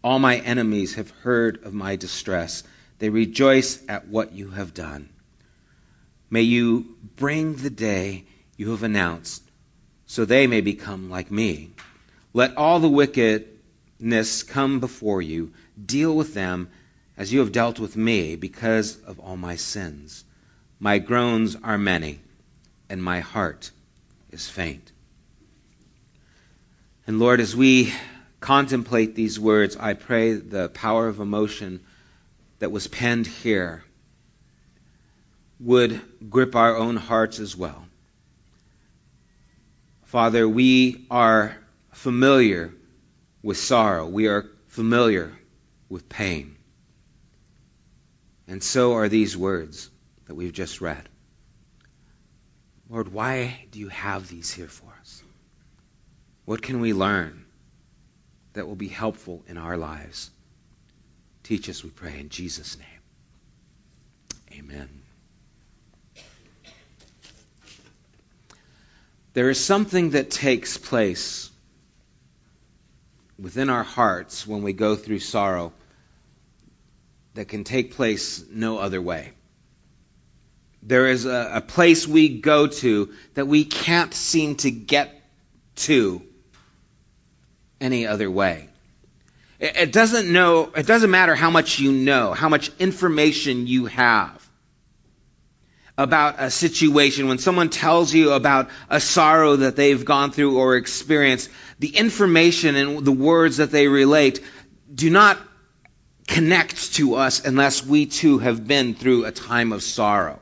All 0.03 0.17
my 0.17 0.37
enemies 0.37 0.95
have 0.95 1.11
heard 1.21 1.63
of 1.63 1.73
my 1.73 1.95
distress. 1.95 2.63
They 2.99 3.09
rejoice 3.09 3.81
at 3.87 4.07
what 4.07 4.33
you 4.33 4.49
have 4.49 4.73
done. 4.73 5.09
May 6.29 6.43
you 6.43 6.97
bring 7.15 7.55
the 7.55 7.69
day 7.69 8.25
you 8.57 8.71
have 8.71 8.83
announced, 8.83 9.41
so 10.05 10.25
they 10.25 10.47
may 10.47 10.61
become 10.61 11.09
like 11.09 11.31
me. 11.31 11.71
Let 12.33 12.57
all 12.57 12.79
the 12.79 12.89
wickedness 12.89 14.43
come 14.43 14.79
before 14.79 15.21
you. 15.21 15.53
Deal 15.83 16.15
with 16.15 16.33
them 16.33 16.69
as 17.17 17.31
you 17.31 17.39
have 17.39 17.51
dealt 17.51 17.79
with 17.79 17.95
me 17.95 18.35
because 18.35 18.97
of 19.01 19.19
all 19.19 19.37
my 19.37 19.55
sins. 19.55 20.23
My 20.79 20.99
groans 20.99 21.55
are 21.63 21.77
many, 21.77 22.19
and 22.89 23.01
my 23.03 23.21
heart 23.21 23.71
is 24.29 24.47
faint. 24.47 24.91
And 27.07 27.17
Lord, 27.17 27.39
as 27.39 27.55
we 27.55 27.93
contemplate 28.39 29.15
these 29.15 29.39
words, 29.39 29.75
I 29.75 29.93
pray 29.93 30.33
the 30.33 30.69
power 30.69 31.07
of 31.07 31.19
emotion 31.19 31.79
that 32.59 32.71
was 32.71 32.87
penned 32.87 33.27
here 33.27 33.83
would 35.59 36.01
grip 36.29 36.55
our 36.55 36.75
own 36.75 36.95
hearts 36.95 37.39
as 37.39 37.55
well. 37.55 37.85
Father, 40.03 40.47
we 40.47 41.05
are 41.11 41.55
familiar 41.91 42.73
with 43.43 43.57
sorrow. 43.57 44.07
We 44.07 44.27
are 44.27 44.45
familiar 44.67 45.31
with 45.89 46.09
pain. 46.09 46.55
And 48.47 48.63
so 48.63 48.93
are 48.93 49.09
these 49.09 49.37
words 49.37 49.89
that 50.25 50.35
we've 50.35 50.53
just 50.53 50.81
read. 50.81 51.07
Lord, 52.89 53.13
why 53.13 53.67
do 53.71 53.79
you 53.79 53.89
have 53.89 54.27
these 54.27 54.51
here 54.51 54.67
for 54.67 54.91
us? 54.99 55.23
What 56.45 56.61
can 56.63 56.79
we 56.81 56.93
learn 56.93 57.45
that 58.53 58.67
will 58.67 58.75
be 58.75 58.87
helpful 58.87 59.43
in 59.47 59.59
our 59.59 59.77
lives? 59.77 60.31
Teach 61.49 61.67
us, 61.67 61.83
we 61.83 61.89
pray, 61.89 62.19
in 62.19 62.29
Jesus' 62.29 62.77
name. 62.77 64.59
Amen. 64.59 64.87
There 69.33 69.49
is 69.49 69.59
something 69.59 70.11
that 70.11 70.29
takes 70.29 70.77
place 70.77 71.49
within 73.39 73.71
our 73.71 73.81
hearts 73.81 74.45
when 74.45 74.61
we 74.61 74.73
go 74.73 74.95
through 74.95 75.17
sorrow 75.17 75.73
that 77.33 77.45
can 77.47 77.63
take 77.63 77.95
place 77.95 78.45
no 78.51 78.77
other 78.77 79.01
way. 79.01 79.31
There 80.83 81.07
is 81.07 81.25
a, 81.25 81.53
a, 81.55 81.61
place 81.61 82.07
we 82.07 82.29
go 82.41 82.67
to 82.67 83.11
that 83.33 83.47
we 83.47 83.65
can't 83.65 84.13
seem 84.13 84.57
to 84.57 84.69
get 84.69 85.19
to 85.77 86.21
any 87.81 88.05
other 88.05 88.29
way. 88.29 88.68
It, 89.59 89.91
doesn't 89.91 90.31
know, 90.31 90.71
it 90.75 90.85
doesn't 90.85 91.11
matter 91.11 91.35
how 91.35 91.49
much 91.49 91.79
you 91.79 91.91
know, 91.91 92.33
how 92.33 92.47
much 92.47 92.71
information 92.79 93.67
you 93.67 93.87
have 93.87 94.49
about 95.97 96.35
a 96.37 96.49
situation, 96.49 97.27
when 97.27 97.39
someone 97.39 97.69
tells 97.69 98.13
you 98.13 98.31
about 98.31 98.69
a 98.89 99.01
sorrow 99.01 99.57
that 99.57 99.75
they've 99.75 100.05
gone 100.05 100.31
through 100.31 100.57
or 100.57 100.77
experienced, 100.77 101.49
the 101.79 101.89
information 101.89 102.77
and 102.77 103.03
the 103.03 103.11
words 103.11 103.57
that 103.57 103.69
they 103.69 103.89
relate 103.89 104.39
do 104.95 105.09
not 105.09 105.37
connect 106.25 106.93
to 106.93 107.15
us 107.15 107.43
unless 107.43 107.85
we 107.85 108.05
too 108.05 108.39
have 108.39 108.65
been 108.65 108.95
through 108.95 109.25
a 109.25 109.31
time 109.31 109.73
of 109.73 109.83
sorrow. 109.83 110.39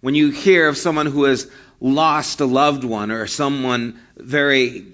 When 0.00 0.16
you 0.16 0.30
hear 0.30 0.66
of 0.66 0.76
someone 0.76 1.06
who 1.06 1.22
has 1.24 1.48
lost 1.78 2.40
a 2.40 2.46
loved 2.46 2.82
one 2.82 3.12
or 3.12 3.28
someone 3.28 4.00
very 4.16 4.86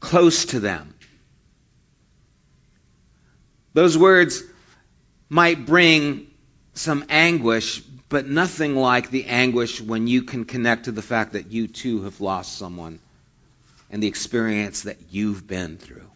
close 0.00 0.46
to 0.46 0.60
them, 0.60 0.94
those 3.74 3.96
words 3.96 4.42
might 5.28 5.66
bring 5.66 6.26
some 6.74 7.04
anguish, 7.08 7.80
but 8.08 8.26
nothing 8.26 8.74
like 8.74 9.10
the 9.10 9.26
anguish 9.26 9.80
when 9.80 10.06
you 10.06 10.22
can 10.22 10.44
connect 10.44 10.84
to 10.84 10.92
the 10.92 11.02
fact 11.02 11.32
that 11.32 11.52
you 11.52 11.68
too 11.68 12.02
have 12.02 12.20
lost 12.20 12.56
someone 12.56 12.98
and 13.90 14.02
the 14.02 14.06
experience 14.06 14.82
that 14.82 14.96
you've 15.10 15.46
been 15.46 15.76
through. 15.76 16.10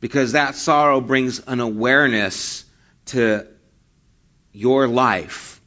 Because 0.00 0.32
that 0.32 0.54
sorrow 0.54 1.00
brings 1.00 1.40
an 1.46 1.60
awareness 1.60 2.64
to 3.06 3.46
your 4.52 4.88
life 4.88 5.60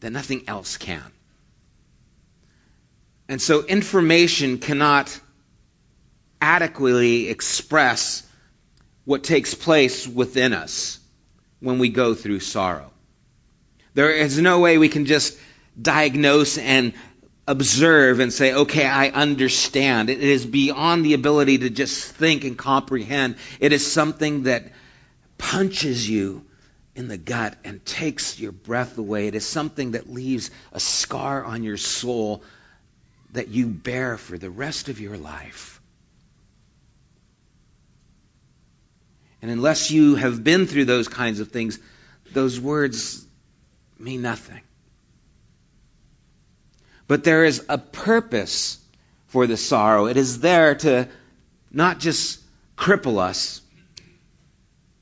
that 0.00 0.10
nothing 0.10 0.44
else 0.48 0.76
can. 0.76 1.02
And 3.28 3.40
so 3.42 3.64
information 3.64 4.58
cannot 4.58 5.18
adequately 6.40 7.28
express 7.28 8.26
what 9.04 9.24
takes 9.24 9.54
place 9.54 10.06
within 10.06 10.52
us 10.52 10.98
when 11.60 11.78
we 11.78 11.88
go 11.88 12.14
through 12.14 12.40
sorrow. 12.40 12.90
There 13.94 14.10
is 14.10 14.38
no 14.38 14.60
way 14.60 14.78
we 14.78 14.88
can 14.88 15.06
just 15.06 15.38
diagnose 15.80 16.58
and 16.58 16.92
observe 17.48 18.20
and 18.20 18.32
say, 18.32 18.52
okay, 18.52 18.84
I 18.84 19.08
understand. 19.08 20.10
It 20.10 20.20
is 20.20 20.44
beyond 20.44 21.04
the 21.04 21.14
ability 21.14 21.58
to 21.58 21.70
just 21.70 22.12
think 22.12 22.44
and 22.44 22.58
comprehend. 22.58 23.36
It 23.60 23.72
is 23.72 23.90
something 23.90 24.44
that 24.44 24.72
punches 25.38 26.08
you 26.08 26.44
in 26.94 27.08
the 27.08 27.18
gut 27.18 27.56
and 27.64 27.84
takes 27.84 28.40
your 28.40 28.52
breath 28.52 28.98
away. 28.98 29.28
It 29.28 29.34
is 29.34 29.46
something 29.46 29.92
that 29.92 30.10
leaves 30.10 30.50
a 30.72 30.80
scar 30.80 31.44
on 31.44 31.62
your 31.62 31.76
soul 31.76 32.42
that 33.32 33.48
you 33.48 33.66
bear 33.66 34.16
for 34.16 34.38
the 34.38 34.50
rest 34.50 34.88
of 34.88 34.98
your 34.98 35.16
life. 35.16 35.75
And 39.42 39.50
unless 39.50 39.90
you 39.90 40.14
have 40.14 40.42
been 40.42 40.66
through 40.66 40.86
those 40.86 41.08
kinds 41.08 41.40
of 41.40 41.48
things, 41.48 41.78
those 42.32 42.58
words 42.58 43.24
mean 43.98 44.22
nothing. 44.22 44.60
But 47.08 47.24
there 47.24 47.44
is 47.44 47.64
a 47.68 47.78
purpose 47.78 48.78
for 49.28 49.46
the 49.46 49.56
sorrow. 49.56 50.06
It 50.06 50.16
is 50.16 50.40
there 50.40 50.74
to 50.76 51.08
not 51.70 52.00
just 52.00 52.40
cripple 52.76 53.18
us, 53.18 53.60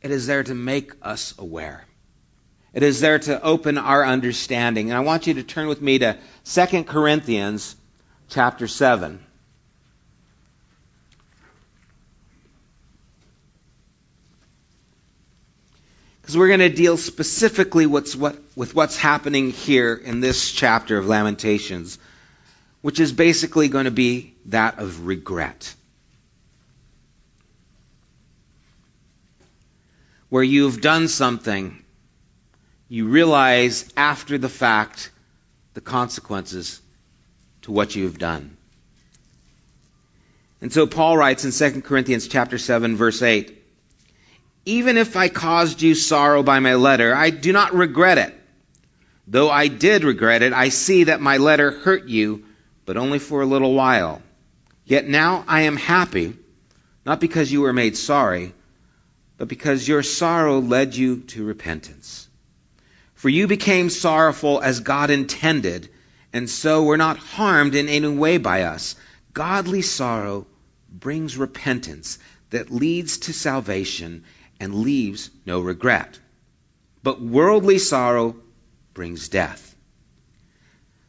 it 0.02 0.10
is 0.10 0.26
there 0.26 0.42
to 0.42 0.54
make 0.54 0.92
us 1.00 1.34
aware. 1.38 1.86
It 2.74 2.82
is 2.82 3.00
there 3.00 3.20
to 3.20 3.40
open 3.40 3.78
our 3.78 4.04
understanding. 4.04 4.90
And 4.90 4.98
I 4.98 5.00
want 5.00 5.26
you 5.26 5.34
to 5.34 5.42
turn 5.42 5.68
with 5.68 5.80
me 5.80 6.00
to 6.00 6.18
2 6.44 6.84
Corinthians 6.84 7.76
chapter 8.28 8.66
7. 8.66 9.24
Because 16.24 16.38
we're 16.38 16.48
going 16.48 16.60
to 16.60 16.70
deal 16.70 16.96
specifically 16.96 17.84
what's, 17.84 18.16
what, 18.16 18.34
with 18.56 18.74
what's 18.74 18.96
happening 18.96 19.50
here 19.50 19.92
in 19.92 20.20
this 20.20 20.52
chapter 20.52 20.96
of 20.96 21.06
Lamentations, 21.06 21.98
which 22.80 22.98
is 22.98 23.12
basically 23.12 23.68
going 23.68 23.84
to 23.84 23.90
be 23.90 24.34
that 24.46 24.78
of 24.78 25.06
regret. 25.06 25.74
Where 30.30 30.42
you've 30.42 30.80
done 30.80 31.08
something, 31.08 31.84
you 32.88 33.06
realize 33.06 33.92
after 33.94 34.38
the 34.38 34.48
fact 34.48 35.10
the 35.74 35.82
consequences 35.82 36.80
to 37.62 37.70
what 37.70 37.94
you've 37.96 38.18
done. 38.18 38.56
And 40.62 40.72
so 40.72 40.86
Paul 40.86 41.18
writes 41.18 41.44
in 41.44 41.72
2 41.72 41.82
Corinthians 41.82 42.28
chapter 42.28 42.56
7 42.56 42.96
verse 42.96 43.20
8, 43.20 43.63
even 44.66 44.96
if 44.96 45.16
I 45.16 45.28
caused 45.28 45.82
you 45.82 45.94
sorrow 45.94 46.42
by 46.42 46.60
my 46.60 46.74
letter, 46.74 47.14
I 47.14 47.30
do 47.30 47.52
not 47.52 47.74
regret 47.74 48.18
it. 48.18 48.34
Though 49.26 49.50
I 49.50 49.68
did 49.68 50.04
regret 50.04 50.42
it, 50.42 50.52
I 50.52 50.68
see 50.68 51.04
that 51.04 51.20
my 51.20 51.38
letter 51.38 51.70
hurt 51.70 52.08
you, 52.08 52.44
but 52.84 52.96
only 52.96 53.18
for 53.18 53.42
a 53.42 53.46
little 53.46 53.74
while. 53.74 54.22
Yet 54.84 55.08
now 55.08 55.44
I 55.48 55.62
am 55.62 55.76
happy, 55.76 56.36
not 57.06 57.20
because 57.20 57.50
you 57.50 57.62
were 57.62 57.72
made 57.72 57.96
sorry, 57.96 58.52
but 59.38 59.48
because 59.48 59.88
your 59.88 60.02
sorrow 60.02 60.60
led 60.60 60.94
you 60.94 61.20
to 61.20 61.44
repentance. 61.44 62.28
For 63.14 63.28
you 63.28 63.46
became 63.46 63.88
sorrowful 63.88 64.60
as 64.60 64.80
God 64.80 65.10
intended, 65.10 65.88
and 66.32 66.48
so 66.48 66.82
were 66.82 66.98
not 66.98 67.16
harmed 67.16 67.74
in 67.74 67.88
any 67.88 68.08
way 68.08 68.36
by 68.38 68.62
us. 68.62 68.96
Godly 69.32 69.82
sorrow 69.82 70.46
brings 70.90 71.36
repentance 71.36 72.18
that 72.50 72.70
leads 72.70 73.18
to 73.18 73.32
salvation 73.32 74.24
and 74.64 74.74
leaves 74.76 75.30
no 75.44 75.60
regret. 75.60 76.18
But 77.02 77.20
worldly 77.20 77.78
sorrow 77.78 78.34
brings 78.94 79.28
death. 79.28 79.76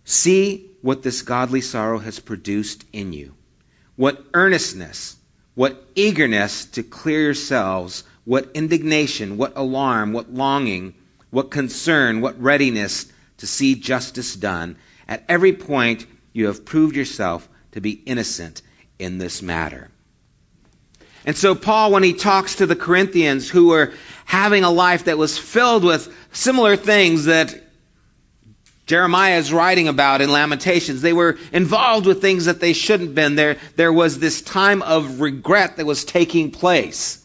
See 0.04 0.72
what 0.82 1.02
this 1.02 1.22
godly 1.22 1.62
sorrow 1.62 2.00
has 2.00 2.20
produced 2.20 2.84
in 2.92 3.14
you. 3.14 3.34
What 3.96 4.22
earnestness, 4.34 5.16
what 5.54 5.82
eagerness 5.96 6.66
to 6.66 6.84
clear 6.84 7.22
yourselves, 7.22 8.04
what 8.26 8.52
indignation, 8.56 9.38
what 9.38 9.54
alarm, 9.56 10.12
what 10.12 10.34
longing, 10.34 10.94
what 11.30 11.50
concern, 11.50 12.20
what 12.20 12.42
readiness 12.42 13.06
to 13.38 13.48
see 13.48 13.76
justice 13.76 14.36
done. 14.36 14.76
At 15.08 15.24
every 15.30 15.54
point, 15.54 16.06
you 16.34 16.48
have 16.48 16.66
proved 16.66 16.98
yourself 16.98 17.48
to 17.72 17.80
be 17.80 17.92
innocent 17.92 18.62
in 19.00 19.18
this 19.18 19.42
matter. 19.42 19.90
And 21.26 21.36
so, 21.36 21.56
Paul, 21.56 21.92
when 21.92 22.04
he 22.04 22.14
talks 22.14 22.56
to 22.56 22.68
the 22.68 22.76
Corinthians 22.76 23.50
who 23.50 23.68
were 23.70 23.94
having 24.26 24.64
a 24.64 24.70
life 24.70 25.06
that 25.06 25.18
was 25.18 25.38
filled 25.38 25.84
with 25.84 26.16
similar 26.32 26.76
things 26.76 27.26
that 27.26 27.64
Jeremiah 28.86 29.38
is 29.38 29.52
writing 29.52 29.88
about 29.88 30.22
in 30.22 30.32
Lamentations, 30.32 31.02
they 31.02 31.14
were 31.14 31.40
involved 31.52 32.06
with 32.06 32.22
things 32.22 32.46
that 32.46 32.60
they 32.60 32.74
shouldn't 32.74 33.10
have 33.10 33.16
been. 33.16 33.36
There, 33.36 33.58
there 33.76 33.92
was 33.92 34.20
this 34.20 34.44
time 34.44 34.84
of 34.84 35.20
regret 35.20 35.78
that 35.78 35.88
was 35.88 36.06
taking 36.06 36.52
place. 36.52 37.24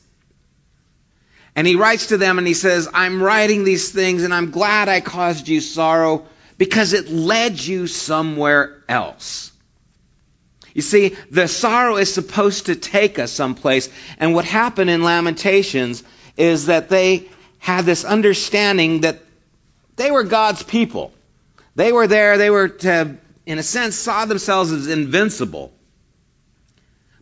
And 1.55 1.67
he 1.67 1.77
writes 1.77 2.07
to 2.07 2.17
them 2.17 2.39
and 2.39 2.47
he 2.47 2.55
says, 2.55 2.89
I'm 2.95 3.23
writing 3.23 3.65
these 3.65 3.93
things 3.93 4.23
and 4.23 4.33
I'm 4.33 4.51
glad 4.51 4.89
I 4.89 5.03
caused 5.03 5.47
you 5.49 5.61
sorrow 5.61 6.27
because 6.57 6.95
it 6.95 7.11
led 7.11 7.61
you 7.61 7.87
somewhere 7.87 8.83
else. 8.89 9.50
You 10.75 10.83
see, 10.83 11.17
the 11.31 11.49
sorrow 11.49 11.97
is 11.97 12.13
supposed 12.13 12.67
to 12.67 12.77
take 12.77 13.19
us 13.19 13.33
someplace. 13.33 13.89
And 14.19 14.35
what 14.35 14.45
happened 14.45 14.91
in 14.91 15.03
Lamentations 15.03 16.03
is 16.37 16.67
that 16.67 16.89
they 16.89 17.29
had 17.59 17.85
this 17.85 18.05
understanding 18.05 19.01
that 19.01 19.21
they 19.97 20.11
were 20.11 20.25
God's 20.25 20.63
people. 20.63 21.13
They 21.77 21.93
were 21.93 22.07
there, 22.07 22.39
they 22.39 22.51
were 22.51 22.69
to, 22.69 23.17
in 23.47 23.59
a 23.59 23.63
sense, 23.63 23.97
saw 23.97 24.25
themselves 24.25 24.73
as 24.73 24.87
invincible. 24.89 25.73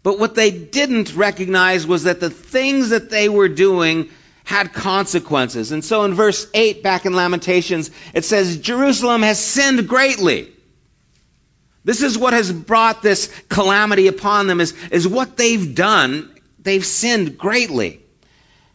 But 0.02 0.18
what 0.18 0.34
they 0.34 0.50
didn't 0.50 1.14
recognize 1.14 1.86
was 1.86 2.04
that 2.04 2.20
the 2.20 2.30
things 2.30 2.90
that 2.90 3.10
they 3.10 3.28
were 3.28 3.48
doing 3.48 4.10
had 4.44 4.72
consequences. 4.72 5.72
And 5.72 5.84
so 5.84 6.04
in 6.04 6.14
verse 6.14 6.46
8 6.54 6.82
back 6.82 7.04
in 7.04 7.12
Lamentations, 7.14 7.90
it 8.14 8.24
says, 8.24 8.58
Jerusalem 8.58 9.22
has 9.22 9.38
sinned 9.38 9.86
greatly. 9.86 10.50
This 11.84 12.02
is 12.02 12.18
what 12.18 12.32
has 12.32 12.52
brought 12.52 13.02
this 13.02 13.32
calamity 13.48 14.08
upon 14.08 14.46
them 14.46 14.60
is, 14.60 14.74
is 14.90 15.06
what 15.06 15.36
they've 15.36 15.74
done. 15.74 16.34
They've 16.58 16.84
sinned 16.84 17.38
greatly. 17.38 18.00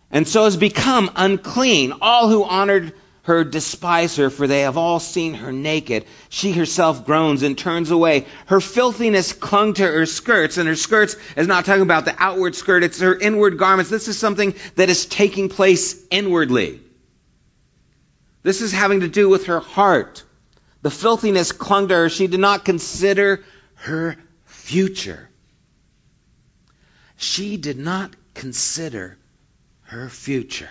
And 0.09 0.27
so 0.27 0.45
has 0.45 0.57
become 0.57 1.11
unclean. 1.15 1.93
All 2.01 2.29
who 2.29 2.43
honored 2.43 2.93
her 3.23 3.43
despise 3.45 4.17
her, 4.17 4.29
for 4.29 4.47
they 4.47 4.61
have 4.61 4.77
all 4.77 4.99
seen 4.99 5.33
her 5.33 5.51
naked. 5.51 6.05
She 6.29 6.51
herself 6.51 7.05
groans 7.05 7.41
and 7.41 7.57
turns 7.57 7.89
away. 7.89 8.25
Her 8.47 8.59
filthiness 8.59 9.31
clung 9.31 9.73
to 9.75 9.83
her 9.83 10.05
skirts, 10.05 10.57
and 10.57 10.67
her 10.67 10.75
skirts 10.75 11.15
is 11.37 11.47
not 11.47 11.65
talking 11.65 11.83
about 11.83 12.03
the 12.03 12.15
outward 12.17 12.53
skirt, 12.53 12.83
it's 12.83 12.99
her 12.99 13.17
inward 13.17 13.57
garments. 13.57 13.89
This 13.89 14.09
is 14.09 14.17
something 14.17 14.55
that 14.75 14.89
is 14.89 15.05
taking 15.05 15.47
place 15.47 16.05
inwardly. 16.11 16.81
This 18.43 18.61
is 18.61 18.73
having 18.73 18.99
to 18.99 19.07
do 19.07 19.29
with 19.29 19.45
her 19.45 19.61
heart. 19.61 20.23
The 20.83 20.91
filthiness 20.91 21.53
clung 21.53 21.87
to 21.87 21.95
her. 21.95 22.09
She 22.09 22.27
did 22.27 22.41
not 22.41 22.65
consider 22.65 23.43
her 23.75 24.17
future. 24.43 25.29
She 27.15 27.55
did 27.55 27.79
not 27.79 28.13
consider 28.33 29.17
her 29.83 30.09
future. 30.09 30.69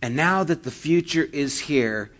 And 0.00 0.16
now 0.16 0.44
that 0.44 0.62
the 0.62 0.70
future 0.70 1.22
is 1.22 1.60
here, 1.60 2.12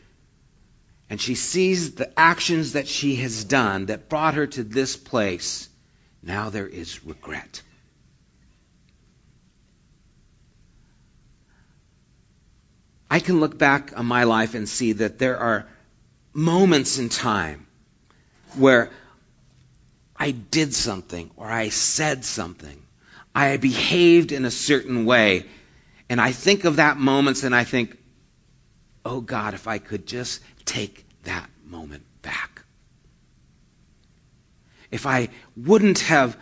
and 1.08 1.18
she 1.18 1.34
sees 1.34 1.94
the 1.94 2.12
actions 2.18 2.74
that 2.74 2.86
she 2.86 3.16
has 3.16 3.44
done 3.44 3.86
that 3.86 4.10
brought 4.10 4.34
her 4.34 4.46
to 4.46 4.62
this 4.62 4.94
place, 4.94 5.70
now 6.22 6.50
there 6.50 6.66
is 6.66 7.02
regret. 7.02 7.62
I 13.10 13.20
can 13.20 13.40
look 13.40 13.56
back 13.56 13.94
on 13.96 14.04
my 14.04 14.24
life 14.24 14.54
and 14.54 14.68
see 14.68 14.92
that 14.92 15.18
there 15.18 15.38
are 15.38 15.66
moments 16.36 16.98
in 16.98 17.08
time 17.08 17.66
where 18.56 18.90
I 20.14 20.32
did 20.32 20.74
something 20.74 21.30
or 21.36 21.46
I 21.46 21.70
said 21.70 22.24
something. 22.24 22.82
I 23.34 23.56
behaved 23.56 24.32
in 24.32 24.44
a 24.44 24.50
certain 24.50 25.06
way 25.06 25.46
and 26.10 26.20
I 26.20 26.32
think 26.32 26.64
of 26.64 26.76
that 26.76 26.98
moments 26.98 27.42
and 27.42 27.54
I 27.54 27.64
think, 27.64 27.96
oh 29.04 29.20
God, 29.20 29.54
if 29.54 29.66
I 29.66 29.78
could 29.78 30.06
just 30.06 30.42
take 30.66 31.06
that 31.24 31.48
moment 31.64 32.04
back. 32.20 32.62
If 34.90 35.06
I 35.06 35.30
wouldn't 35.56 36.00
have 36.00 36.36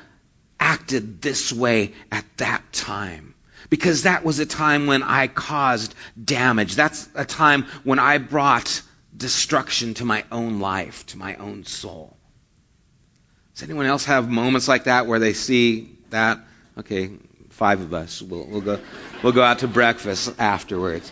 acted 0.59 1.23
this 1.23 1.53
way 1.53 1.93
at 2.11 2.25
that 2.39 2.73
time. 2.73 3.35
Because 3.71 4.03
that 4.03 4.25
was 4.25 4.41
a 4.41 4.47
time 4.47 4.87
when 4.87 5.03
I 5.03 5.29
caused 5.29 5.95
damage. 6.23 6.75
That's 6.75 7.09
a 7.15 7.25
time 7.25 7.65
when 7.85 7.99
I 7.99 8.19
brought 8.19 8.83
destruction 9.17 9.95
to 9.95 10.05
my 10.05 10.25
own 10.33 10.61
life, 10.61 11.07
to 11.07 11.19
my 11.19 11.37
own 11.37 11.65
soul. 11.65 12.17
Does 13.55 13.63
anyone 13.63 13.87
else 13.87 14.05
have 14.07 14.29
moments 14.29 14.67
like 14.67 14.85
that 14.85 15.07
where 15.07 15.19
they 15.19 15.33
see 15.33 15.97
that? 16.11 16.41
Okay, 16.77 17.13
five 17.51 17.81
of 17.81 17.95
us. 17.95 18.21
We'll, 18.21 18.47
we'll, 18.47 18.61
go, 18.61 18.81
we'll 19.23 19.33
go 19.33 19.43
out 19.43 19.61
to 19.61 19.69
breakfast 19.69 20.35
afterwards. 20.39 21.11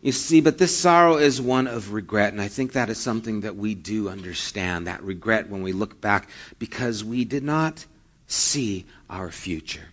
You 0.00 0.12
see, 0.12 0.40
but 0.40 0.56
this 0.56 0.74
sorrow 0.74 1.16
is 1.16 1.40
one 1.40 1.66
of 1.66 1.92
regret, 1.92 2.32
and 2.32 2.40
I 2.40 2.48
think 2.48 2.72
that 2.72 2.90
is 2.90 2.98
something 2.98 3.40
that 3.40 3.56
we 3.56 3.74
do 3.74 4.08
understand 4.08 4.86
that 4.86 5.02
regret 5.02 5.50
when 5.50 5.62
we 5.62 5.72
look 5.72 6.00
back 6.00 6.28
because 6.58 7.02
we 7.02 7.24
did 7.24 7.42
not 7.42 7.84
see 8.28 8.86
our 9.10 9.30
future. 9.30 9.84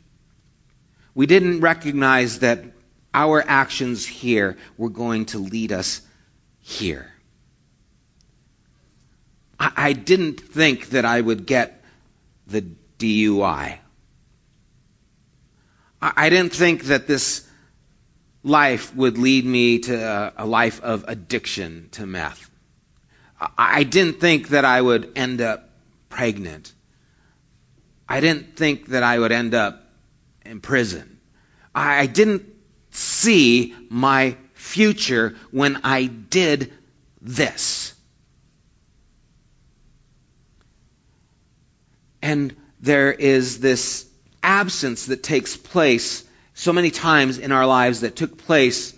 We 1.15 1.25
didn't 1.25 1.61
recognize 1.61 2.39
that 2.39 2.63
our 3.13 3.43
actions 3.45 4.05
here 4.05 4.57
were 4.77 4.89
going 4.89 5.25
to 5.27 5.39
lead 5.39 5.71
us 5.71 6.01
here. 6.59 7.11
I, 9.59 9.71
I 9.75 9.93
didn't 9.93 10.39
think 10.39 10.89
that 10.89 11.05
I 11.05 11.19
would 11.19 11.45
get 11.45 11.83
the 12.47 12.65
DUI. 12.99 13.77
I 16.01 16.29
didn't 16.29 16.51
think 16.51 16.85
that 16.85 17.07
this 17.07 17.47
life 18.43 18.93
would 18.93 19.17
lead 19.17 19.45
me 19.45 19.79
to 19.79 20.33
a 20.35 20.45
life 20.45 20.81
of 20.81 21.05
addiction 21.07 21.87
to 21.91 22.05
meth. 22.05 22.49
I 23.57 23.83
didn't 23.83 24.19
think 24.19 24.49
that 24.49 24.65
I 24.65 24.81
would 24.81 25.13
end 25.17 25.39
up 25.39 25.69
pregnant. 26.09 26.73
I 28.07 28.19
didn't 28.19 28.57
think 28.57 28.87
that 28.87 29.01
I 29.03 29.17
would 29.17 29.31
end 29.31 29.53
up 29.53 29.81
in 30.45 30.59
prison. 30.59 31.19
I 31.73 32.05
didn't 32.05 32.52
see 32.93 33.75
my 33.89 34.37
future 34.53 35.35
when 35.51 35.81
I 35.83 36.05
did 36.05 36.71
this. 37.21 37.93
And 42.21 42.55
there 42.79 43.11
is 43.11 43.59
this 43.59 44.07
absence 44.41 45.07
that 45.07 45.23
takes 45.23 45.57
place 45.57 46.23
so 46.53 46.71
many 46.71 46.91
times 46.91 47.37
in 47.37 47.51
our 47.51 47.65
lives 47.65 48.01
that 48.01 48.15
took 48.15 48.37
place 48.37 48.93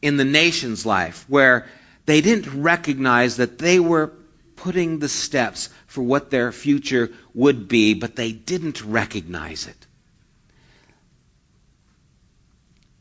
in 0.00 0.16
the 0.16 0.24
nation's 0.24 0.86
life, 0.86 1.24
where 1.28 1.66
they 2.06 2.20
didn't 2.20 2.62
recognize 2.62 3.36
that 3.36 3.58
they 3.58 3.80
were 3.80 4.12
putting 4.56 4.98
the 4.98 5.08
steps 5.08 5.70
for 5.86 6.02
what 6.02 6.30
their 6.30 6.52
future 6.52 7.10
would 7.34 7.68
be, 7.68 7.94
but 7.94 8.14
they 8.14 8.32
didn't 8.32 8.82
recognize 8.84 9.66
it. 9.66 9.86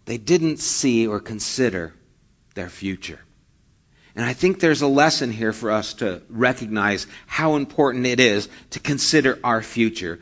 They 0.07 0.17
didn't 0.17 0.59
see 0.59 1.05
or 1.05 1.19
consider 1.19 1.93
their 2.55 2.69
future. 2.69 3.19
And 4.15 4.25
I 4.25 4.31
think 4.31 4.61
there's 4.61 4.81
a 4.81 4.87
lesson 4.87 5.33
here 5.33 5.51
for 5.51 5.69
us 5.69 5.95
to 5.95 6.21
recognize 6.29 7.05
how 7.25 7.57
important 7.57 8.05
it 8.05 8.21
is 8.21 8.47
to 8.69 8.79
consider 8.79 9.37
our 9.43 9.61
future 9.61 10.21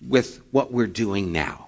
with 0.00 0.40
what 0.52 0.72
we're 0.72 0.86
doing 0.86 1.32
now. 1.32 1.66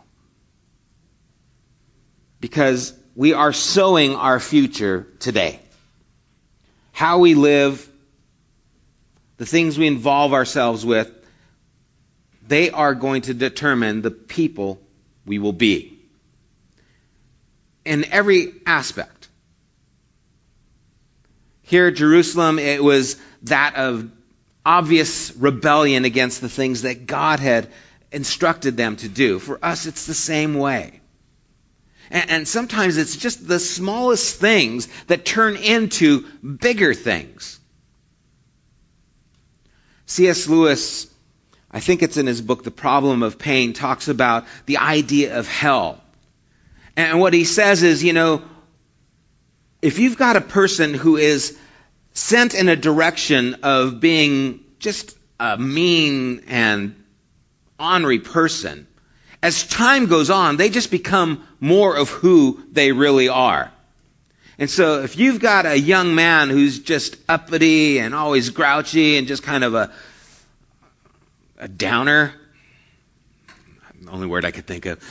Because 2.41 2.95
we 3.17 3.33
are 3.33 3.53
sowing 3.53 4.15
our 4.15 4.39
future 4.39 5.09
today. 5.19 5.59
How 6.93 7.19
we 7.19 7.35
live, 7.35 7.87
the 9.39 9.47
things 9.47 9.77
we 9.77 9.89
involve 9.89 10.35
ourselves 10.35 10.87
with, 10.87 11.11
they 12.47 12.71
are 12.71 12.95
going 12.95 13.23
to 13.23 13.35
determine 13.35 14.03
the 14.03 14.13
people 14.13 14.81
we 15.27 15.41
will 15.41 15.53
be. 15.53 15.96
In 17.87 18.05
every 18.12 18.53
aspect. 18.66 19.29
Here 21.62 21.88
at 21.88 21.94
Jerusalem, 21.94 22.59
it 22.59 22.83
was 22.83 23.16
that 23.42 23.77
of 23.77 24.11
obvious 24.64 25.35
rebellion 25.37 26.05
against 26.05 26.40
the 26.40 26.49
things 26.49 26.83
that 26.83 27.07
God 27.07 27.40
had 27.40 27.68
instructed 28.11 28.77
them 28.77 28.96
to 28.96 29.09
do. 29.09 29.38
For 29.38 29.64
us, 29.64 29.87
it's 29.87 30.07
the 30.07 30.14
same 30.14 30.55
way. 30.55 31.01
And, 32.11 32.31
and 32.31 32.49
sometimes 32.49 32.96
it's 32.96 33.16
just 33.16 33.46
the 33.46 33.61
smallest 33.61 34.37
things 34.40 34.88
that 35.07 35.25
turn 35.25 35.57
into 35.57 36.27
bigger 36.40 36.94
things. 36.94 37.59
C.S. 40.07 40.49
Lewis, 40.49 41.09
I 41.70 41.81
think 41.81 42.03
it's 42.03 42.16
in 42.16 42.27
his 42.27 42.40
book, 42.40 42.62
The 42.64 42.70
Problem 42.70 43.22
of 43.22 43.38
Pain, 43.38 43.72
talks 43.72 44.09
about 44.09 44.46
the 44.66 44.79
idea 44.79 45.38
of 45.38 45.49
hell. 45.49 46.01
And 46.97 47.21
what 47.21 47.35
he 47.35 47.45
says 47.45 47.83
is, 47.83 48.03
you 48.03 48.15
know, 48.15 48.43
if 49.83 49.99
you've 49.99 50.17
got 50.17 50.37
a 50.37 50.41
person 50.41 50.95
who 50.95 51.17
is 51.17 51.59
sent 52.15 52.55
in 52.55 52.69
a 52.69 52.77
direction 52.77 53.57
of 53.63 54.01
being 54.01 54.65
just 54.79 55.17
a 55.39 55.59
mean 55.59 56.45
and 56.49 56.95
ornery 57.79 58.19
person, 58.19 58.87
as 59.43 59.67
time 59.67 60.07
goes 60.07 60.31
on, 60.31 60.57
they 60.57 60.71
just 60.71 60.91
become 60.91 61.47
more 61.61 61.95
of 61.95 62.09
who 62.09 62.63
they 62.73 62.93
really 62.93 63.29
are. 63.29 63.71
And 64.59 64.71
so 64.71 65.03
if 65.03 65.19
you've 65.19 65.39
got 65.39 65.67
a 65.67 65.79
young 65.79 66.15
man 66.15 66.49
who's 66.49 66.79
just 66.79 67.17
uppity 67.29 67.99
and 67.99 68.15
always 68.15 68.49
grouchy 68.49 69.19
and 69.19 69.29
just 69.29 69.43
kind 69.43 69.65
of 69.65 69.75
a, 69.75 69.93
a 71.59 71.69
downer, 71.69 72.33
the 74.01 74.11
only 74.11 74.27
word 74.27 74.47
I 74.47 74.51
could 74.51 74.67
think 74.67 74.87
of, 74.87 75.05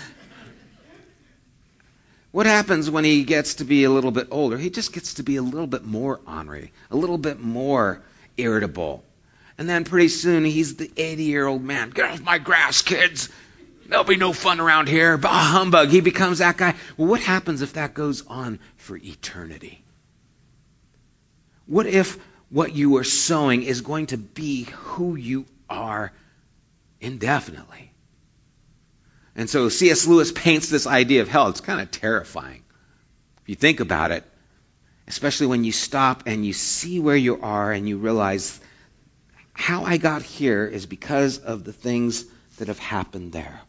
what 2.35 2.47
happens 2.47 2.91
when 2.91 3.05
he 3.05 3.23
gets 3.23 3.55
to 3.55 3.63
be 3.63 3.85
a 3.85 3.89
little 3.89 4.11
bit 4.11 4.27
older? 4.29 4.57
He 4.57 4.69
just 4.69 4.91
gets 4.91 5.13
to 5.13 5.23
be 5.23 5.37
a 5.37 5.41
little 5.41 5.67
bit 5.67 5.85
more 5.85 6.19
ornery, 6.27 6.73
a 6.91 6.95
little 6.97 7.17
bit 7.17 7.39
more 7.39 8.01
irritable. 8.35 9.05
And 9.57 9.69
then 9.69 9.85
pretty 9.85 10.09
soon 10.09 10.43
he's 10.43 10.75
the 10.75 10.91
80 10.97 11.23
year 11.23 11.47
old 11.47 11.63
man. 11.63 11.91
Get 11.91 12.11
off 12.11 12.21
my 12.21 12.37
grass, 12.37 12.81
kids. 12.81 13.29
There'll 13.87 14.03
be 14.03 14.17
no 14.17 14.33
fun 14.33 14.59
around 14.59 14.89
here. 14.89 15.15
Bah 15.15 15.29
humbug. 15.29 15.87
He 15.87 16.01
becomes 16.01 16.39
that 16.39 16.57
guy. 16.57 16.75
Well, 16.97 17.07
what 17.07 17.21
happens 17.21 17.61
if 17.61 17.71
that 17.73 17.93
goes 17.93 18.27
on 18.27 18.59
for 18.75 18.97
eternity? 18.97 19.81
What 21.67 21.85
if 21.85 22.17
what 22.49 22.75
you 22.75 22.97
are 22.97 23.05
sowing 23.05 23.63
is 23.63 23.79
going 23.79 24.07
to 24.07 24.17
be 24.17 24.63
who 24.63 25.15
you 25.15 25.45
are 25.69 26.11
indefinitely? 26.99 27.93
And 29.35 29.49
so 29.49 29.69
C.S. 29.69 30.07
Lewis 30.07 30.31
paints 30.31 30.69
this 30.69 30.87
idea 30.87 31.21
of 31.21 31.27
hell. 31.27 31.49
It's 31.49 31.61
kind 31.61 31.81
of 31.81 31.91
terrifying. 31.91 32.63
If 33.41 33.49
you 33.49 33.55
think 33.55 33.79
about 33.79 34.11
it, 34.11 34.23
especially 35.07 35.47
when 35.47 35.63
you 35.63 35.71
stop 35.71 36.23
and 36.25 36.45
you 36.45 36.53
see 36.53 36.99
where 36.99 37.15
you 37.15 37.41
are 37.41 37.71
and 37.71 37.87
you 37.87 37.97
realize 37.97 38.59
how 39.53 39.83
I 39.83 39.97
got 39.97 40.21
here 40.21 40.65
is 40.65 40.85
because 40.85 41.37
of 41.37 41.63
the 41.63 41.73
things 41.73 42.25
that 42.57 42.69
have 42.69 42.79
happened 42.79 43.31
there. 43.31 43.61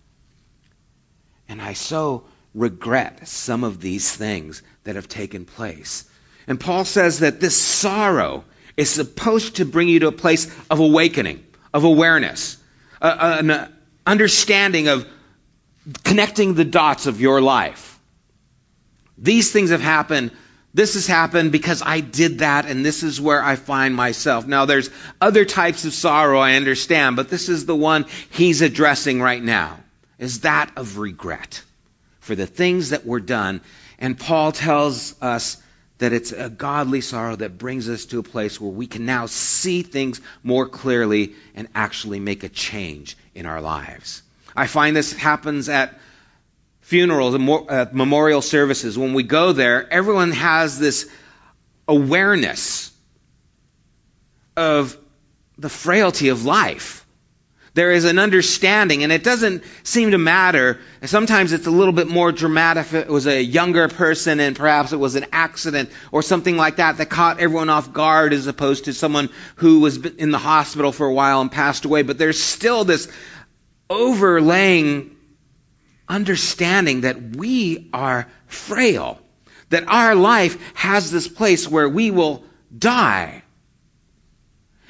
And 1.48 1.60
I 1.60 1.74
so 1.74 2.24
regret 2.54 3.28
some 3.28 3.64
of 3.64 3.80
these 3.80 4.14
things 4.14 4.62
that 4.84 4.96
have 4.96 5.08
taken 5.08 5.44
place. 5.44 6.08
And 6.46 6.58
Paul 6.58 6.84
says 6.84 7.20
that 7.20 7.40
this 7.40 7.56
sorrow 7.56 8.44
is 8.76 8.88
supposed 8.88 9.56
to 9.56 9.64
bring 9.64 9.88
you 9.88 10.00
to 10.00 10.08
a 10.08 10.12
place 10.12 10.52
of 10.70 10.80
awakening, 10.80 11.44
of 11.74 11.84
awareness, 11.84 12.56
an 13.00 13.72
understanding 14.06 14.88
of 14.88 15.06
connecting 16.04 16.54
the 16.54 16.64
dots 16.64 17.06
of 17.06 17.20
your 17.20 17.40
life. 17.40 17.98
These 19.18 19.52
things 19.52 19.70
have 19.70 19.80
happened. 19.80 20.32
This 20.74 20.94
has 20.94 21.06
happened 21.06 21.52
because 21.52 21.82
I 21.84 22.00
did 22.00 22.40
that, 22.40 22.66
and 22.66 22.84
this 22.84 23.02
is 23.02 23.20
where 23.20 23.42
I 23.42 23.56
find 23.56 23.94
myself. 23.94 24.46
Now, 24.46 24.66
there's 24.66 24.90
other 25.20 25.44
types 25.44 25.84
of 25.86 25.94
sorrow 25.94 26.38
I 26.38 26.54
understand, 26.54 27.16
but 27.16 27.30
this 27.30 27.48
is 27.48 27.64
the 27.64 27.76
one 27.76 28.04
he's 28.30 28.60
addressing 28.60 29.22
right 29.22 29.42
now, 29.42 29.78
is 30.18 30.40
that 30.40 30.70
of 30.76 30.98
regret 30.98 31.62
for 32.20 32.34
the 32.34 32.46
things 32.46 32.90
that 32.90 33.06
were 33.06 33.20
done. 33.20 33.62
And 33.98 34.18
Paul 34.18 34.52
tells 34.52 35.14
us 35.22 35.62
that 35.98 36.12
it's 36.12 36.32
a 36.32 36.50
godly 36.50 37.00
sorrow 37.00 37.36
that 37.36 37.56
brings 37.56 37.88
us 37.88 38.04
to 38.06 38.18
a 38.18 38.22
place 38.22 38.60
where 38.60 38.70
we 38.70 38.86
can 38.86 39.06
now 39.06 39.26
see 39.26 39.82
things 39.82 40.20
more 40.42 40.68
clearly 40.68 41.34
and 41.54 41.68
actually 41.74 42.20
make 42.20 42.44
a 42.44 42.50
change 42.50 43.16
in 43.34 43.46
our 43.46 43.62
lives. 43.62 44.22
I 44.56 44.66
find 44.66 44.96
this 44.96 45.12
happens 45.12 45.68
at 45.68 45.98
funerals 46.80 47.34
and 47.34 47.92
memorial 47.92 48.42
services. 48.42 48.96
When 48.96 49.12
we 49.12 49.22
go 49.22 49.52
there, 49.52 49.92
everyone 49.92 50.32
has 50.32 50.78
this 50.78 51.08
awareness 51.88 52.92
of 54.56 54.96
the 55.58 55.68
frailty 55.68 56.28
of 56.28 56.44
life. 56.44 57.06
There 57.74 57.92
is 57.92 58.06
an 58.06 58.18
understanding, 58.18 59.02
and 59.02 59.12
it 59.12 59.22
doesn't 59.22 59.62
seem 59.82 60.12
to 60.12 60.18
matter. 60.18 60.78
Sometimes 61.04 61.52
it's 61.52 61.66
a 61.66 61.70
little 61.70 61.92
bit 61.92 62.08
more 62.08 62.32
dramatic 62.32 62.86
if 62.86 62.94
it 62.94 63.08
was 63.08 63.26
a 63.26 63.42
younger 63.42 63.88
person 63.88 64.40
and 64.40 64.56
perhaps 64.56 64.94
it 64.94 64.96
was 64.96 65.14
an 65.14 65.26
accident 65.30 65.90
or 66.10 66.22
something 66.22 66.56
like 66.56 66.76
that 66.76 66.96
that 66.96 67.10
caught 67.10 67.38
everyone 67.38 67.68
off 67.68 67.92
guard 67.92 68.32
as 68.32 68.46
opposed 68.46 68.86
to 68.86 68.94
someone 68.94 69.28
who 69.56 69.80
was 69.80 69.98
in 70.06 70.30
the 70.30 70.38
hospital 70.38 70.90
for 70.90 71.06
a 71.06 71.12
while 71.12 71.42
and 71.42 71.52
passed 71.52 71.84
away. 71.84 72.00
But 72.00 72.16
there's 72.16 72.42
still 72.42 72.84
this 72.84 73.12
overlaying 73.88 75.16
understanding 76.08 77.02
that 77.02 77.20
we 77.36 77.88
are 77.92 78.28
frail, 78.46 79.18
that 79.70 79.88
our 79.88 80.14
life 80.14 80.58
has 80.74 81.10
this 81.10 81.28
place 81.28 81.68
where 81.68 81.88
we 81.88 82.10
will 82.10 82.44
die. 82.76 83.42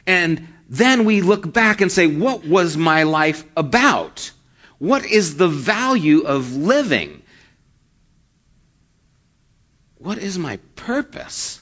And 0.07 0.49
then 0.69 1.05
we 1.05 1.21
look 1.21 1.53
back 1.53 1.81
and 1.81 1.91
say, 1.91 2.07
what 2.07 2.45
was 2.45 2.77
my 2.77 3.05
life 3.05 3.45
about? 3.57 4.31
What 4.79 5.05
is 5.07 5.37
the 5.37 5.49
value 5.49 6.23
of 6.23 6.57
living? 6.57 7.23
What 9.99 10.19
is 10.19 10.39
my 10.39 10.59
purpose? 10.75 11.61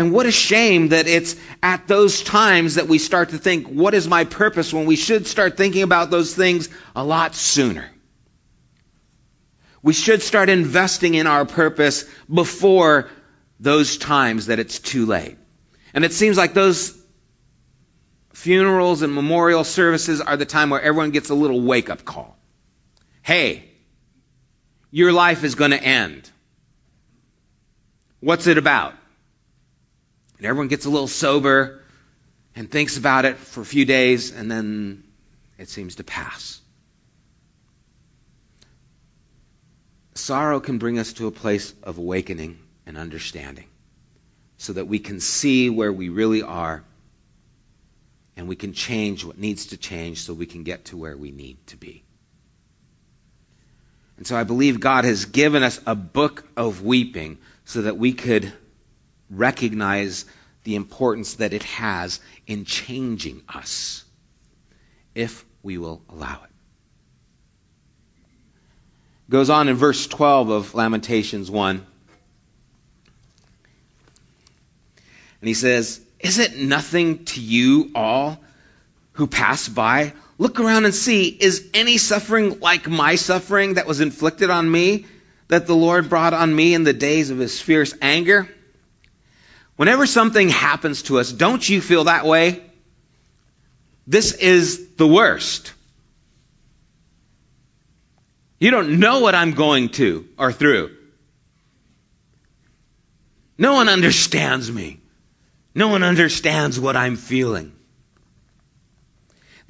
And 0.00 0.12
what 0.12 0.24
a 0.24 0.32
shame 0.32 0.88
that 0.88 1.06
it's 1.06 1.36
at 1.62 1.86
those 1.86 2.22
times 2.22 2.76
that 2.76 2.88
we 2.88 2.96
start 2.96 3.28
to 3.28 3.36
think, 3.36 3.66
what 3.66 3.92
is 3.92 4.08
my 4.08 4.24
purpose, 4.24 4.72
when 4.72 4.86
we 4.86 4.96
should 4.96 5.26
start 5.26 5.58
thinking 5.58 5.82
about 5.82 6.10
those 6.10 6.34
things 6.34 6.70
a 6.96 7.04
lot 7.04 7.34
sooner. 7.34 7.90
We 9.82 9.92
should 9.92 10.22
start 10.22 10.48
investing 10.48 11.16
in 11.16 11.26
our 11.26 11.44
purpose 11.44 12.06
before 12.32 13.10
those 13.58 13.98
times 13.98 14.46
that 14.46 14.58
it's 14.58 14.78
too 14.78 15.04
late. 15.04 15.36
And 15.92 16.02
it 16.02 16.14
seems 16.14 16.38
like 16.38 16.54
those 16.54 16.98
funerals 18.32 19.02
and 19.02 19.14
memorial 19.14 19.64
services 19.64 20.22
are 20.22 20.38
the 20.38 20.46
time 20.46 20.70
where 20.70 20.80
everyone 20.80 21.10
gets 21.10 21.28
a 21.28 21.34
little 21.34 21.60
wake 21.60 21.90
up 21.90 22.06
call. 22.06 22.38
Hey, 23.20 23.64
your 24.90 25.12
life 25.12 25.44
is 25.44 25.56
going 25.56 25.72
to 25.72 25.82
end. 25.82 26.30
What's 28.20 28.46
it 28.46 28.56
about? 28.56 28.94
And 30.40 30.46
everyone 30.46 30.68
gets 30.68 30.86
a 30.86 30.88
little 30.88 31.06
sober 31.06 31.82
and 32.56 32.70
thinks 32.70 32.96
about 32.96 33.26
it 33.26 33.36
for 33.36 33.60
a 33.60 33.64
few 33.64 33.84
days, 33.84 34.32
and 34.32 34.50
then 34.50 35.04
it 35.58 35.68
seems 35.68 35.96
to 35.96 36.02
pass. 36.02 36.62
Sorrow 40.14 40.58
can 40.58 40.78
bring 40.78 40.98
us 40.98 41.12
to 41.14 41.26
a 41.26 41.30
place 41.30 41.74
of 41.82 41.98
awakening 41.98 42.58
and 42.86 42.96
understanding 42.96 43.66
so 44.56 44.72
that 44.72 44.86
we 44.86 44.98
can 44.98 45.20
see 45.20 45.68
where 45.68 45.92
we 45.92 46.08
really 46.08 46.40
are 46.40 46.84
and 48.34 48.48
we 48.48 48.56
can 48.56 48.72
change 48.72 49.22
what 49.22 49.36
needs 49.36 49.66
to 49.66 49.76
change 49.76 50.22
so 50.22 50.32
we 50.32 50.46
can 50.46 50.62
get 50.62 50.86
to 50.86 50.96
where 50.96 51.18
we 51.18 51.32
need 51.32 51.58
to 51.66 51.76
be. 51.76 52.02
And 54.16 54.26
so 54.26 54.38
I 54.38 54.44
believe 54.44 54.80
God 54.80 55.04
has 55.04 55.26
given 55.26 55.62
us 55.62 55.78
a 55.86 55.94
book 55.94 56.48
of 56.56 56.82
weeping 56.82 57.36
so 57.66 57.82
that 57.82 57.98
we 57.98 58.14
could 58.14 58.50
recognize 59.30 60.24
the 60.64 60.74
importance 60.74 61.34
that 61.34 61.52
it 61.52 61.62
has 61.62 62.20
in 62.46 62.64
changing 62.64 63.42
us 63.48 64.04
if 65.14 65.44
we 65.62 65.78
will 65.78 66.02
allow 66.08 66.40
it. 66.44 66.50
Goes 69.30 69.48
on 69.48 69.68
in 69.68 69.76
verse 69.76 70.06
12 70.06 70.50
of 70.50 70.74
Lamentations 70.74 71.50
1. 71.50 71.86
And 75.40 75.48
he 75.48 75.54
says, 75.54 76.00
Is 76.18 76.38
it 76.38 76.56
nothing 76.56 77.24
to 77.26 77.40
you 77.40 77.92
all 77.94 78.40
who 79.12 79.26
pass 79.26 79.68
by? 79.68 80.12
Look 80.36 80.58
around 80.58 80.84
and 80.84 80.94
see, 80.94 81.28
is 81.28 81.68
any 81.74 81.96
suffering 81.98 82.60
like 82.60 82.88
my 82.88 83.14
suffering 83.14 83.74
that 83.74 83.86
was 83.86 84.00
inflicted 84.00 84.50
on 84.50 84.70
me, 84.70 85.06
that 85.48 85.66
the 85.66 85.76
Lord 85.76 86.08
brought 86.08 86.34
on 86.34 86.54
me 86.54 86.74
in 86.74 86.84
the 86.84 86.92
days 86.92 87.30
of 87.30 87.38
his 87.38 87.60
fierce 87.60 87.94
anger? 88.02 88.48
Whenever 89.80 90.04
something 90.04 90.50
happens 90.50 91.04
to 91.04 91.18
us, 91.18 91.32
don't 91.32 91.66
you 91.66 91.80
feel 91.80 92.04
that 92.04 92.26
way? 92.26 92.62
This 94.06 94.34
is 94.34 94.92
the 94.96 95.06
worst. 95.06 95.72
You 98.58 98.72
don't 98.72 99.00
know 99.00 99.20
what 99.20 99.34
I'm 99.34 99.52
going 99.52 99.88
to 100.00 100.28
or 100.36 100.52
through. 100.52 100.94
No 103.56 103.72
one 103.72 103.88
understands 103.88 104.70
me. 104.70 105.00
No 105.74 105.88
one 105.88 106.02
understands 106.02 106.78
what 106.78 106.94
I'm 106.94 107.16
feeling. 107.16 107.72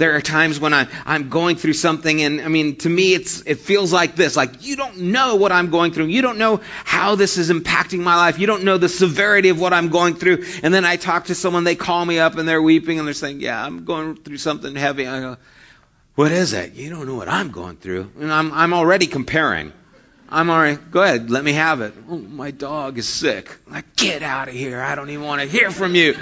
There 0.01 0.17
are 0.17 0.23
times 0.23 0.59
when 0.59 0.73
I, 0.73 0.89
I'm 1.05 1.29
going 1.29 1.57
through 1.57 1.75
something, 1.75 2.23
and 2.23 2.41
I 2.41 2.49
mean, 2.49 2.77
to 2.77 2.89
me, 2.89 3.13
it's, 3.13 3.43
it 3.43 3.59
feels 3.59 3.93
like 3.93 4.17
this. 4.17 4.35
Like, 4.35 4.65
you 4.65 4.75
don't 4.75 4.97
know 4.97 5.37
what 5.37 5.53
I'm 5.53 5.69
going 5.69 5.93
through. 5.93 6.07
You 6.07 6.23
don't 6.23 6.39
know 6.39 6.63
how 6.87 7.17
this 7.17 7.37
is 7.37 7.51
impacting 7.51 7.99
my 7.99 8.17
life. 8.17 8.39
You 8.39 8.47
don't 8.47 8.65
know 8.65 8.79
the 8.79 8.89
severity 8.89 9.51
of 9.51 9.61
what 9.61 9.75
I'm 9.75 9.91
going 9.91 10.15
through. 10.15 10.47
And 10.63 10.73
then 10.73 10.87
I 10.87 10.97
talk 10.97 11.27
to 11.27 11.35
someone, 11.35 11.65
they 11.65 11.75
call 11.75 12.03
me 12.03 12.19
up, 12.19 12.39
and 12.39 12.49
they're 12.49 12.63
weeping, 12.63 12.99
and 12.99 13.07
they're 13.07 13.13
saying, 13.13 13.41
Yeah, 13.41 13.63
I'm 13.63 13.85
going 13.85 14.17
through 14.17 14.39
something 14.39 14.75
heavy. 14.75 15.07
I 15.07 15.21
go, 15.21 15.37
What 16.15 16.33
is 16.33 16.55
it? 16.55 16.73
You 16.73 16.89
don't 16.89 17.07
know 17.07 17.17
what 17.17 17.29
I'm 17.29 17.51
going 17.51 17.77
through. 17.77 18.11
And 18.19 18.33
I'm, 18.33 18.55
I'm 18.55 18.73
already 18.73 19.07
comparing. 19.07 19.71
I'm 20.31 20.49
already, 20.49 20.81
go 20.91 21.03
ahead, 21.03 21.29
let 21.29 21.45
me 21.45 21.53
have 21.53 21.83
it. 21.83 21.93
Oh, 22.09 22.17
my 22.17 22.53
dog 22.53 22.97
is 22.97 23.07
sick. 23.07 23.55
Like, 23.71 23.97
get 23.97 24.23
out 24.23 24.49
of 24.49 24.55
here. 24.55 24.81
I 24.81 24.95
don't 24.95 25.11
even 25.11 25.27
want 25.27 25.43
to 25.43 25.47
hear 25.47 25.71
from 25.71 25.95
you. 25.95 26.17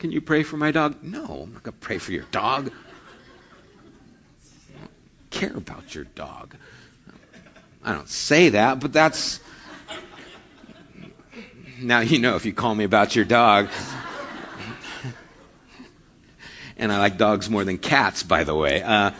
Can 0.00 0.12
you 0.12 0.22
pray 0.22 0.44
for 0.44 0.56
my 0.56 0.70
dog? 0.70 1.02
No, 1.02 1.42
I'm 1.44 1.52
not 1.52 1.62
going 1.62 1.74
to 1.74 1.78
pray 1.78 1.98
for 1.98 2.10
your 2.12 2.24
dog. 2.32 2.72
I 4.74 4.78
don't 4.78 4.90
care 5.28 5.54
about 5.54 5.94
your 5.94 6.04
dog. 6.04 6.56
I 7.84 7.92
don't 7.92 8.08
say 8.08 8.48
that, 8.48 8.80
but 8.80 8.94
that's. 8.94 9.40
Now 11.80 12.00
you 12.00 12.18
know 12.18 12.36
if 12.36 12.46
you 12.46 12.54
call 12.54 12.74
me 12.74 12.84
about 12.84 13.14
your 13.14 13.26
dog. 13.26 13.68
and 16.78 16.90
I 16.90 16.98
like 16.98 17.18
dogs 17.18 17.50
more 17.50 17.64
than 17.64 17.76
cats, 17.76 18.22
by 18.22 18.44
the 18.44 18.54
way. 18.54 18.82
Uh, 18.82 19.10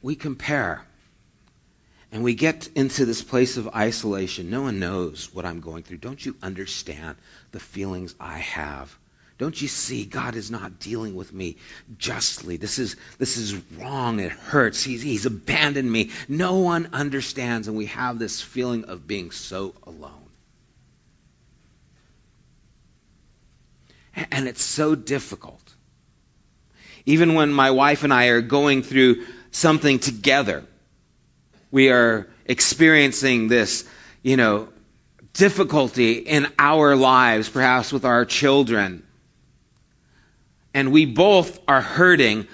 we 0.00 0.14
compare. 0.14 0.85
And 2.12 2.22
we 2.22 2.34
get 2.34 2.68
into 2.74 3.04
this 3.04 3.22
place 3.22 3.56
of 3.56 3.68
isolation. 3.68 4.50
No 4.50 4.62
one 4.62 4.78
knows 4.78 5.34
what 5.34 5.44
I'm 5.44 5.60
going 5.60 5.82
through. 5.82 5.98
Don't 5.98 6.24
you 6.24 6.36
understand 6.42 7.16
the 7.52 7.60
feelings 7.60 8.14
I 8.20 8.38
have? 8.38 8.96
Don't 9.38 9.60
you 9.60 9.68
see 9.68 10.06
God 10.06 10.34
is 10.34 10.50
not 10.50 10.78
dealing 10.78 11.14
with 11.14 11.32
me 11.32 11.56
justly? 11.98 12.56
This 12.56 12.78
is, 12.78 12.96
this 13.18 13.36
is 13.36 13.54
wrong. 13.76 14.18
It 14.18 14.32
hurts. 14.32 14.82
He's, 14.82 15.02
he's 15.02 15.26
abandoned 15.26 15.90
me. 15.90 16.10
No 16.26 16.60
one 16.60 16.88
understands, 16.94 17.68
and 17.68 17.76
we 17.76 17.86
have 17.86 18.18
this 18.18 18.40
feeling 18.40 18.84
of 18.86 19.06
being 19.06 19.30
so 19.30 19.74
alone. 19.86 20.12
And 24.30 24.48
it's 24.48 24.62
so 24.62 24.94
difficult. 24.94 25.74
Even 27.04 27.34
when 27.34 27.52
my 27.52 27.72
wife 27.72 28.04
and 28.04 28.14
I 28.14 28.28
are 28.28 28.40
going 28.40 28.82
through 28.82 29.26
something 29.50 29.98
together, 29.98 30.64
we 31.70 31.90
are 31.90 32.28
experiencing 32.44 33.48
this, 33.48 33.88
you 34.22 34.36
know, 34.36 34.68
difficulty 35.32 36.12
in 36.12 36.46
our 36.58 36.96
lives, 36.96 37.48
perhaps 37.48 37.92
with 37.92 38.04
our 38.04 38.24
children, 38.24 39.02
and 40.74 40.92
we 40.92 41.06
both 41.06 41.58
are 41.66 41.80
hurting, 41.80 42.46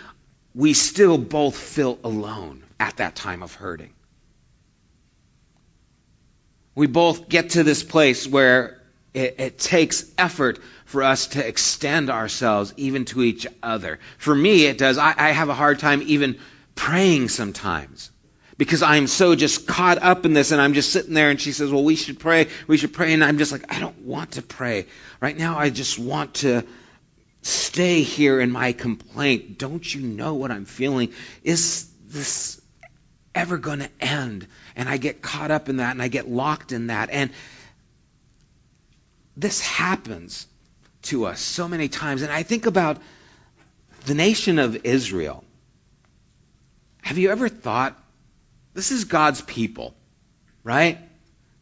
we 0.54 0.74
still 0.74 1.18
both 1.18 1.56
feel 1.56 1.98
alone 2.04 2.62
at 2.78 2.98
that 2.98 3.16
time 3.16 3.42
of 3.42 3.54
hurting. 3.54 3.92
We 6.74 6.86
both 6.86 7.28
get 7.28 7.50
to 7.50 7.64
this 7.64 7.82
place 7.82 8.26
where 8.26 8.80
it, 9.12 9.34
it, 9.38 9.58
takes 9.58 10.10
effort 10.16 10.58
for 10.86 11.02
us 11.02 11.28
to 11.28 11.46
extend 11.46 12.10
ourselves 12.10 12.72
even 12.76 13.04
to 13.06 13.22
each 13.22 13.46
other. 13.62 13.98
For 14.18 14.34
me, 14.34 14.66
it 14.66 14.78
does. 14.78 14.96
I, 14.96 15.14
I 15.16 15.30
have 15.32 15.50
a 15.50 15.54
hard 15.54 15.80
time 15.80 16.02
even 16.06 16.38
praying 16.74 17.28
sometimes 17.28 18.10
because 18.58 18.82
I'm 18.82 19.06
so 19.06 19.34
just 19.34 19.66
caught 19.66 20.02
up 20.02 20.24
in 20.24 20.34
this 20.34 20.52
and 20.52 20.60
I'm 20.60 20.74
just 20.74 20.92
sitting 20.92 21.14
there 21.14 21.30
and 21.30 21.40
she 21.40 21.52
says, 21.52 21.70
well, 21.70 21.84
we 21.84 21.96
should 21.96 22.18
pray. 22.18 22.48
We 22.66 22.76
should 22.76 22.92
pray. 22.92 23.12
And 23.12 23.24
I'm 23.24 23.38
just 23.38 23.52
like, 23.52 23.74
I 23.74 23.80
don't 23.80 24.02
want 24.02 24.32
to 24.32 24.42
pray. 24.42 24.86
Right 25.20 25.36
now, 25.36 25.58
I 25.58 25.70
just 25.70 25.98
want 25.98 26.34
to 26.34 26.64
stay 27.42 28.02
here 28.02 28.40
in 28.40 28.50
my 28.50 28.72
complaint. 28.72 29.58
Don't 29.58 29.94
you 29.94 30.02
know 30.02 30.34
what 30.34 30.50
I'm 30.50 30.64
feeling? 30.64 31.12
Is 31.42 31.90
this 32.06 32.60
ever 33.34 33.56
going 33.56 33.80
to 33.80 33.90
end? 34.00 34.46
And 34.76 34.88
I 34.88 34.96
get 34.96 35.22
caught 35.22 35.50
up 35.50 35.68
in 35.68 35.78
that 35.78 35.92
and 35.92 36.02
I 36.02 36.08
get 36.08 36.28
locked 36.28 36.72
in 36.72 36.88
that. 36.88 37.10
And 37.10 37.30
this 39.36 39.60
happens 39.60 40.46
to 41.02 41.26
us 41.26 41.40
so 41.40 41.66
many 41.68 41.88
times. 41.88 42.22
And 42.22 42.30
I 42.30 42.42
think 42.42 42.66
about 42.66 42.98
the 44.04 44.14
nation 44.14 44.58
of 44.58 44.84
Israel. 44.84 45.44
Have 47.02 47.18
you 47.18 47.30
ever 47.30 47.48
thought, 47.48 47.98
this 48.74 48.90
is 48.90 49.04
God's 49.04 49.42
people, 49.42 49.94
right? 50.64 50.98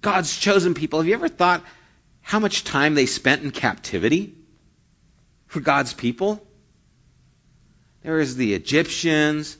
God's 0.00 0.38
chosen 0.38 0.74
people. 0.74 0.98
Have 1.00 1.08
you 1.08 1.14
ever 1.14 1.28
thought 1.28 1.62
how 2.22 2.38
much 2.38 2.64
time 2.64 2.94
they 2.94 3.06
spent 3.06 3.42
in 3.42 3.50
captivity? 3.50 4.34
for 5.50 5.58
God's 5.58 5.92
people. 5.92 6.40
There 8.02 8.20
is 8.20 8.36
the 8.36 8.54
Egyptians, 8.54 9.58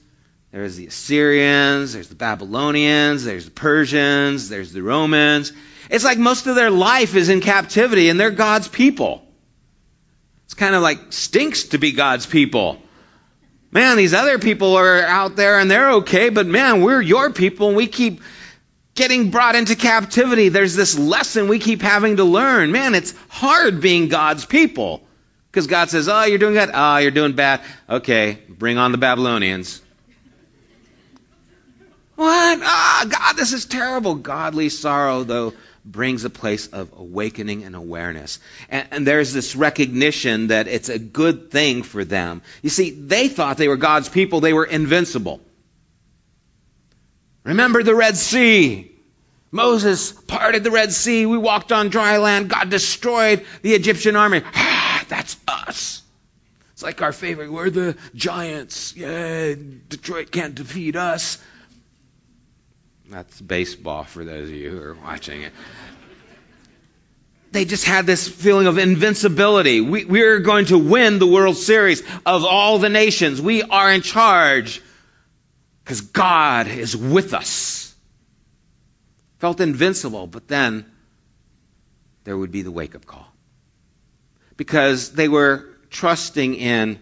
there's 0.53 0.77
the 0.77 0.87
Assyrians, 0.87 1.93
there's 1.93 2.09
the 2.09 2.15
Babylonians, 2.15 3.25
there's 3.25 3.47
the 3.47 3.51
Persians, 3.51 4.49
there's 4.49 4.73
the 4.73 4.83
Romans. 4.83 5.53
It's 5.91 6.05
like 6.05 6.17
most 6.17 6.47
of 6.47 6.55
their 6.55 6.71
life 6.71 7.17
is 7.17 7.29
in 7.29 7.41
captivity 7.41 8.09
and 8.09 8.21
they're 8.21 8.31
God's 8.31 8.69
people. 8.69 9.27
It's 10.45 10.55
kind 10.55 10.77
of 10.77 10.83
like 10.83 11.13
stinks 11.13 11.65
to 11.65 11.79
be 11.79 11.91
God's 11.91 12.25
people. 12.25 12.81
Man, 13.73 13.97
these 13.97 14.15
other 14.15 14.39
people 14.39 14.77
are 14.77 14.99
out 14.99 15.37
there 15.37 15.59
and 15.59 15.71
they're 15.71 15.91
okay, 15.93 16.29
but 16.29 16.47
man, 16.47 16.83
we're 16.83 17.01
your 17.01 17.31
people 17.31 17.69
and 17.69 17.77
we 17.77 17.87
keep 17.87 18.21
getting 18.95 19.31
brought 19.31 19.55
into 19.55 19.77
captivity. 19.77 20.49
There's 20.49 20.75
this 20.75 20.99
lesson 20.99 21.49
we 21.49 21.61
keep 21.61 21.81
having 21.81 22.17
to 22.17 22.25
learn. 22.25 22.73
Man, 22.73 22.95
it's 22.95 23.15
hard 23.29 23.81
being 23.81 24.09
God's 24.09 24.45
people. 24.45 25.03
Because 25.51 25.67
God 25.67 25.91
says, 25.91 26.09
oh, 26.09 26.25
you're 26.25 26.39
doing 26.39 26.55
good. 26.55 26.71
Oh, 26.73 26.99
you're 26.99 27.11
doing 27.11 27.33
bad. 27.33 27.61
Okay, 27.89 28.39
bring 28.49 28.79
on 28.79 28.93
the 28.93 28.99
Babylonians. 28.99 29.83
What? 32.15 32.61
Ah, 32.63 33.07
God, 33.09 33.37
this 33.37 33.53
is 33.53 33.67
terrible. 33.67 34.15
Godly 34.15 34.69
sorrow, 34.69 35.25
though, 35.25 35.55
brings 35.85 36.25
a 36.25 36.31
place 36.31 36.67
of 36.69 36.93
awakening 36.97 37.65
and 37.65 37.75
awareness. 37.75 38.39
And, 38.69 38.89
and, 38.91 39.07
there's 39.07 39.33
this 39.33 39.57
recognition 39.57 40.49
that 40.49 40.69
it's 40.69 40.89
a 40.89 40.99
good 40.99 41.51
thing 41.51 41.83
for 41.83 42.05
them. 42.05 42.43
You 42.63 42.71
see, 42.71 42.91
they 42.91 43.29
thought 43.29 43.57
they 43.57 43.69
were 43.69 43.77
God's 43.77 44.09
people, 44.09 44.41
they 44.41 44.53
were 44.53 44.65
invincible. 44.65 45.41
Remember 47.45 47.83
the 47.83 47.95
Red 47.95 48.17
Sea. 48.17 48.93
Moses 49.51 50.13
parted 50.13 50.63
the 50.63 50.71
Red 50.71 50.93
Sea. 50.93 51.27
We 51.27 51.39
walked 51.39 51.73
on 51.73 51.89
dry 51.89 52.19
land. 52.19 52.51
God 52.51 52.71
destroyed 52.71 53.45
the 53.63 53.75
Egyptian 53.75 54.15
army. 54.15 54.43
Ah, 54.45 55.05
that's 55.09 55.37
us. 55.49 56.03
It's 56.73 56.83
like 56.83 57.03
our 57.03 57.13
favorite. 57.13 57.51
We're 57.51 57.71
the 57.71 57.97
giants. 58.15 58.95
Yeah, 58.97 59.55
Detroit 59.89 60.31
can't 60.31 60.55
defeat 60.55 60.97
us. 60.97 61.39
That's 63.11 63.41
baseball 63.41 64.05
for 64.05 64.25
those 64.25 64.49
of 64.49 64.55
you 64.55 64.71
who 64.71 64.81
are 64.81 64.95
watching 64.95 65.43
it. 65.43 65.53
They 67.51 67.65
just 67.65 67.85
had 67.85 68.07
this 68.07 68.29
feeling 68.29 68.69
of 68.69 68.79
invincibility. 68.79 69.81
We, 69.81 70.05
we're 70.05 70.39
going 70.39 70.67
to 70.67 70.79
win 70.79 71.19
the 71.19 71.27
World 71.27 71.57
Series 71.57 72.03
of 72.25 72.45
all 72.45 72.79
the 72.79 72.89
nations. 72.89 73.43
We 73.43 73.65
are 73.65 73.91
in 73.91 74.03
charge 74.03 74.81
because 75.83 76.03
God 76.03 76.69
is 76.69 76.97
with 76.97 77.35
us. 77.35 77.93
Felt 79.39 79.61
invincible, 79.61 80.29
but 80.29 80.47
then 80.47 80.85
there 82.23 82.37
would 82.37 82.53
be 82.53 82.63
the 82.63 82.71
wake 82.71 82.95
up 82.95 83.05
call 83.05 83.27
because 84.57 85.11
they 85.11 85.27
were 85.27 85.69
trusting 85.89 86.55
in 86.55 87.01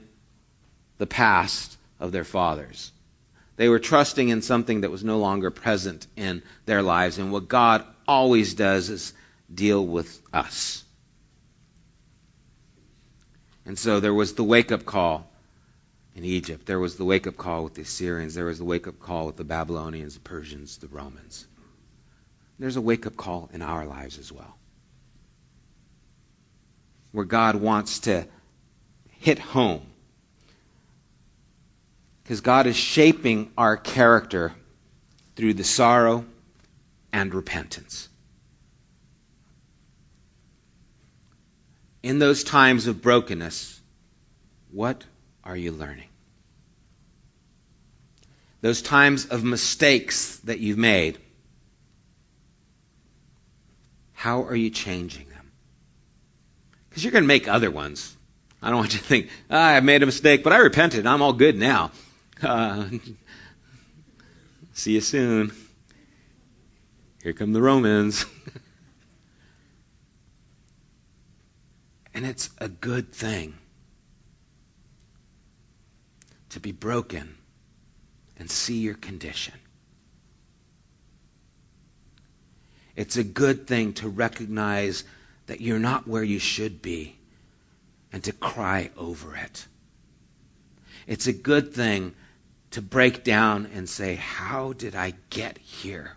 the 0.97 1.07
past 1.07 1.77
of 2.01 2.13
their 2.13 2.25
fathers. 2.25 2.93
They 3.59 3.69
were 3.69 3.79
trusting 3.79 4.31
in 4.31 4.41
something 4.41 4.81
that 4.81 4.91
was 4.91 5.05
no 5.05 5.19
longer 5.19 5.51
present 5.51 6.07
in 6.17 6.43
their 6.65 6.81
lives. 6.81 7.19
And 7.19 7.31
what 7.31 7.47
God 7.47 7.85
always 8.07 8.55
does 8.55 8.89
is 8.89 9.13
deal 9.53 9.85
with 9.85 10.23
us. 10.33 10.83
And 13.67 13.79
so 13.79 14.01
there 14.01 14.15
was 14.15 14.33
the 14.33 14.45
wake 14.45 14.73
up 14.73 14.87
call 14.87 15.31
in 16.15 16.25
Egypt. 16.25 16.65
There 16.65 16.81
was 16.81 16.97
the 16.97 17.05
wake 17.05 17.27
up 17.27 17.37
call 17.37 17.65
with 17.65 17.75
the 17.75 17.83
Assyrians. 17.83 18.35
There 18.35 18.47
was 18.47 18.57
the 18.57 18.65
wake 18.65 18.89
up 18.89 18.99
call 18.99 19.27
with 19.27 19.37
the 19.37 19.45
Babylonians, 19.45 20.15
the 20.15 20.21
Persians, 20.21 20.79
the 20.79 20.89
Romans. 20.89 21.47
There's 22.59 22.77
a 22.77 22.81
wake 22.81 23.07
up 23.07 23.17
call 23.19 23.51
in 23.53 23.61
our 23.61 23.85
lives 23.85 24.19
as 24.19 24.33
well 24.33 24.59
where 27.13 27.25
God 27.25 27.57
wants 27.57 28.01
to 28.01 28.27
hit 29.19 29.39
home. 29.39 29.83
Because 32.29 32.43
God 32.43 32.67
is 32.67 32.77
shaping 32.77 33.51
our 33.57 33.79
character 33.79 34.53
through 35.35 35.55
the 35.55 35.65
sorrow 35.65 36.27
and 37.11 37.33
repentance. 37.33 38.07
In 42.03 42.19
those 42.19 42.45
times 42.45 42.87
of 42.87 43.01
brokenness, 43.01 43.81
what 44.71 45.03
are 45.43 45.57
you 45.57 45.73
learning? 45.73 46.11
Those 48.61 48.83
times 48.83 49.25
of 49.25 49.43
mistakes 49.43 50.37
that 50.41 50.59
you've 50.59 50.77
made, 50.77 51.17
how 54.13 54.43
are 54.43 54.55
you 54.55 54.69
changing? 54.69 55.31
Them? 55.31 55.51
Because 56.91 57.03
you're 57.03 57.13
going 57.13 57.25
to 57.25 57.29
make 57.29 57.49
other 57.49 57.71
ones. 57.71 58.15
I 58.61 58.69
don't 58.69 58.81
want 58.81 58.93
you 58.93 58.99
to 58.99 59.05
think, 59.07 59.31
ah, 59.51 59.77
I 59.77 59.81
made 59.81 60.03
a 60.03 60.07
mistake, 60.07 60.45
but 60.45 60.53
I 60.53 60.59
repented. 60.59 61.07
I'm 61.07 61.23
all 61.23 61.33
good 61.33 61.57
now. 61.57 61.91
Uh, 62.43 62.89
see 64.73 64.93
you 64.93 65.01
soon. 65.01 65.51
Here 67.23 67.33
come 67.33 67.53
the 67.53 67.61
Romans. 67.61 68.25
and 72.15 72.25
it's 72.25 72.49
a 72.59 72.69
good 72.69 73.13
thing 73.13 73.55
to 76.51 76.61
be 76.61 76.71
broken 76.71 77.37
and 78.39 78.49
see 78.49 78.79
your 78.79 78.95
condition. 78.95 79.55
It's 82.95 83.17
a 83.17 83.25
good 83.25 83.67
thing 83.67 83.95
to 83.95 84.09
recognize 84.09 85.03
that 85.47 85.61
you're 85.61 85.81
not 85.81 86.07
where 86.07 86.23
you 86.23 86.39
should 86.39 86.83
be 86.83 87.17
and 88.13 88.23
to 88.25 88.33
cry 88.33 88.91
over 88.97 89.35
it. 89.35 89.67
It's 91.09 91.27
a 91.27 91.33
good 91.33 91.75
thing 91.75 92.15
to 92.73 92.83
break 92.83 93.25
down 93.25 93.71
and 93.75 93.89
say, 93.89 94.17
How 94.17 94.73
did 94.73 94.95
I 94.95 95.15
get 95.31 95.59
here? 95.59 96.17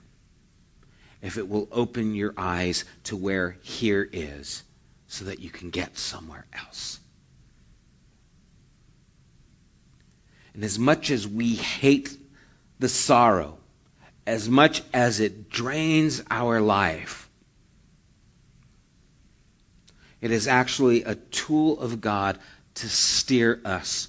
If 1.22 1.38
it 1.38 1.48
will 1.48 1.68
open 1.72 2.16
your 2.16 2.34
eyes 2.36 2.84
to 3.06 3.16
where 3.16 3.58
here 3.62 4.08
is 4.12 4.64
so 5.08 5.26
that 5.26 5.40
you 5.40 5.50
can 5.50 5.70
get 5.70 5.98
somewhere 5.98 6.46
else. 6.52 7.00
And 10.54 10.64
as 10.64 10.80
much 10.80 11.12
as 11.12 11.28
we 11.28 11.56
hate 11.56 12.18
the 12.80 12.90
sorrow 12.90 13.58
as 14.26 14.48
much 14.48 14.84
as 14.94 15.20
it 15.20 15.50
drains 15.50 16.22
our 16.30 16.62
life, 16.62 17.30
it 20.20 20.32
is 20.32 20.48
actually 20.48 21.04
a 21.04 21.16
tool 21.16 21.80
of 21.80 22.02
God 22.02 22.38
to 22.76 22.88
steer 22.88 23.60
us 23.66 24.08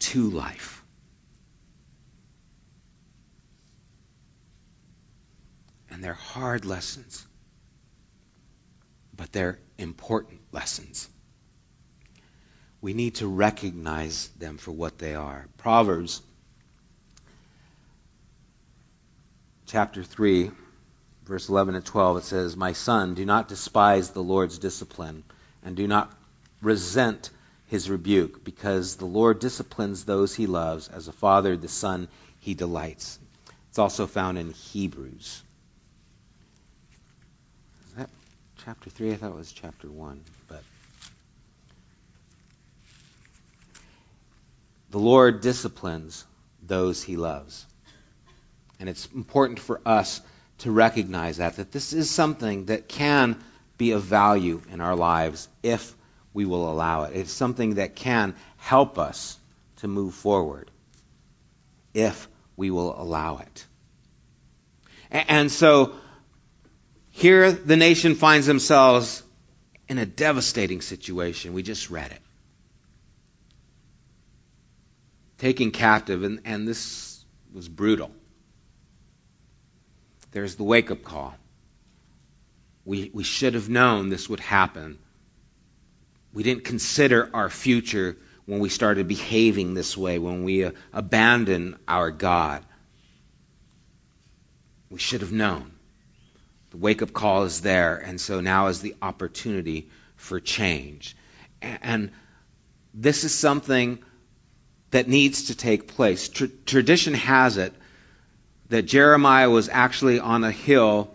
to 0.00 0.30
life. 0.30 0.73
And 5.94 6.02
they're 6.02 6.14
hard 6.14 6.64
lessons, 6.64 7.24
but 9.16 9.30
they're 9.30 9.60
important 9.78 10.40
lessons. 10.50 11.08
We 12.80 12.94
need 12.94 13.14
to 13.16 13.28
recognize 13.28 14.28
them 14.40 14.58
for 14.58 14.72
what 14.72 14.98
they 14.98 15.14
are. 15.14 15.46
Proverbs 15.56 16.20
chapter 19.66 20.02
3, 20.02 20.50
verse 21.26 21.48
11 21.48 21.76
and 21.76 21.84
12, 21.84 22.16
it 22.16 22.24
says, 22.24 22.56
My 22.56 22.72
son, 22.72 23.14
do 23.14 23.24
not 23.24 23.46
despise 23.46 24.10
the 24.10 24.22
Lord's 24.22 24.58
discipline, 24.58 25.22
and 25.64 25.76
do 25.76 25.86
not 25.86 26.12
resent 26.60 27.30
his 27.68 27.88
rebuke, 27.88 28.44
because 28.44 28.96
the 28.96 29.06
Lord 29.06 29.38
disciplines 29.38 30.04
those 30.04 30.34
he 30.34 30.48
loves. 30.48 30.88
As 30.88 31.06
a 31.06 31.12
father, 31.12 31.56
the 31.56 31.68
son 31.68 32.08
he 32.40 32.54
delights. 32.54 33.18
It's 33.70 33.78
also 33.78 34.08
found 34.08 34.38
in 34.38 34.50
Hebrews. 34.52 35.42
Is 37.86 37.94
that 37.96 38.10
chapter 38.64 38.88
3? 38.88 39.12
I 39.12 39.16
thought 39.16 39.30
it 39.30 39.36
was 39.36 39.52
chapter 39.52 39.88
1, 39.88 40.20
but. 40.48 40.62
The 44.90 44.98
Lord 44.98 45.40
disciplines 45.40 46.24
those 46.62 47.02
he 47.02 47.16
loves. 47.16 47.66
And 48.80 48.88
it's 48.88 49.06
important 49.14 49.58
for 49.60 49.80
us 49.84 50.20
to 50.58 50.70
recognize 50.70 51.38
that, 51.38 51.56
that 51.56 51.72
this 51.72 51.92
is 51.92 52.10
something 52.10 52.66
that 52.66 52.88
can 52.88 53.36
be 53.76 53.90
of 53.90 54.02
value 54.02 54.62
in 54.72 54.80
our 54.80 54.96
lives 54.96 55.48
if 55.62 55.94
we 56.32 56.46
will 56.46 56.70
allow 56.70 57.04
it. 57.04 57.16
It's 57.16 57.32
something 57.32 57.74
that 57.74 57.96
can 57.96 58.34
help 58.56 58.98
us 58.98 59.38
to 59.78 59.88
move 59.88 60.14
forward 60.14 60.70
if 61.92 62.28
we 62.56 62.70
will 62.70 62.98
allow 62.98 63.38
it. 63.38 63.66
And 65.10 65.50
so 65.50 65.94
here 67.16 67.52
the 67.52 67.76
nation 67.76 68.16
finds 68.16 68.44
themselves 68.44 69.22
in 69.88 69.98
a 69.98 70.04
devastating 70.04 70.80
situation. 70.80 71.54
We 71.54 71.62
just 71.62 71.88
read 71.88 72.10
it. 72.10 72.20
Taken 75.38 75.70
captive, 75.70 76.24
and, 76.24 76.40
and 76.44 76.66
this 76.66 77.24
was 77.52 77.68
brutal. 77.68 78.10
There's 80.32 80.56
the 80.56 80.64
wake 80.64 80.90
up 80.90 81.04
call. 81.04 81.34
We, 82.84 83.12
we 83.14 83.22
should 83.22 83.54
have 83.54 83.68
known 83.68 84.08
this 84.08 84.28
would 84.28 84.40
happen. 84.40 84.98
We 86.32 86.42
didn't 86.42 86.64
consider 86.64 87.30
our 87.32 87.48
future 87.48 88.16
when 88.44 88.58
we 88.58 88.68
started 88.68 89.06
behaving 89.06 89.74
this 89.74 89.96
way, 89.96 90.18
when 90.18 90.42
we 90.42 90.64
uh, 90.64 90.72
abandoned 90.92 91.76
our 91.86 92.10
God. 92.10 92.64
We 94.90 94.98
should 94.98 95.20
have 95.20 95.32
known. 95.32 95.73
The 96.74 96.80
wake 96.80 97.02
up 97.02 97.12
call 97.12 97.44
is 97.44 97.60
there, 97.60 97.98
and 97.98 98.20
so 98.20 98.40
now 98.40 98.66
is 98.66 98.80
the 98.80 98.96
opportunity 99.00 99.90
for 100.16 100.40
change. 100.40 101.16
And 101.62 102.10
this 102.92 103.22
is 103.22 103.32
something 103.32 104.00
that 104.90 105.06
needs 105.06 105.44
to 105.44 105.54
take 105.54 105.86
place. 105.86 106.28
Tr- 106.28 106.46
tradition 106.66 107.14
has 107.14 107.58
it 107.58 107.72
that 108.70 108.86
Jeremiah 108.86 109.48
was 109.48 109.68
actually 109.68 110.18
on 110.18 110.42
a 110.42 110.50
hill 110.50 111.14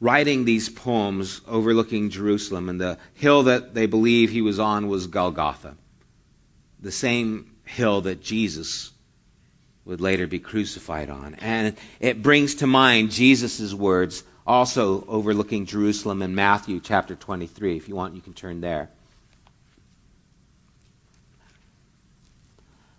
writing 0.00 0.44
these 0.44 0.68
poems 0.68 1.40
overlooking 1.46 2.10
Jerusalem, 2.10 2.68
and 2.68 2.80
the 2.80 2.98
hill 3.14 3.44
that 3.44 3.72
they 3.72 3.86
believe 3.86 4.30
he 4.30 4.42
was 4.42 4.58
on 4.58 4.88
was 4.88 5.06
Golgotha, 5.06 5.76
the 6.80 6.90
same 6.90 7.54
hill 7.64 8.00
that 8.00 8.22
Jesus 8.24 8.90
would 9.84 10.00
later 10.00 10.26
be 10.26 10.40
crucified 10.40 11.10
on. 11.10 11.36
And 11.36 11.76
it 12.00 12.22
brings 12.22 12.56
to 12.56 12.66
mind 12.66 13.12
Jesus' 13.12 13.72
words 13.72 14.24
also 14.46 15.04
overlooking 15.06 15.66
Jerusalem 15.66 16.22
in 16.22 16.34
Matthew 16.34 16.80
chapter 16.80 17.14
23. 17.14 17.76
If 17.76 17.88
you 17.88 17.96
want, 17.96 18.14
you 18.14 18.20
can 18.20 18.32
turn 18.32 18.60
there. 18.60 18.90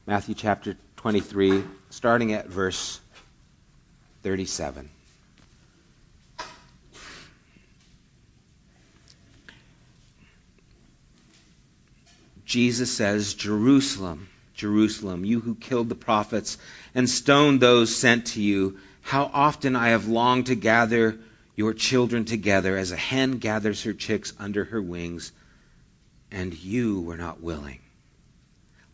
Matthew 0.06 0.36
chapter 0.36 0.76
23, 0.98 1.64
starting 1.90 2.34
at 2.34 2.48
verse 2.48 3.00
37. 4.24 4.90
Jesus 12.46 12.92
says, 12.92 13.34
Jerusalem, 13.34 14.28
Jerusalem, 14.56 15.24
you 15.24 15.40
who 15.40 15.56
killed 15.56 15.88
the 15.88 15.96
prophets 15.96 16.58
and 16.94 17.10
stoned 17.10 17.62
those 17.62 17.96
sent 17.96 18.28
to 18.28 18.42
you, 18.42 18.78
how 19.02 19.32
often 19.34 19.76
I 19.78 19.90
have 19.90 20.10
longed 20.10 20.48
to 20.48 20.56
gather 20.56 21.18
your 21.62 21.74
children 21.76 22.26
together 22.26 22.76
as 22.76 22.92
a 22.92 22.98
hen 22.98 23.38
gathers 23.38 23.84
her 23.84 23.94
chicks 23.94 24.34
under 24.40 24.64
her 24.64 24.82
wings, 24.82 25.32
and 26.32 26.56
you 26.56 27.02
were 27.02 27.18
not 27.18 27.40
willing. 27.40 27.78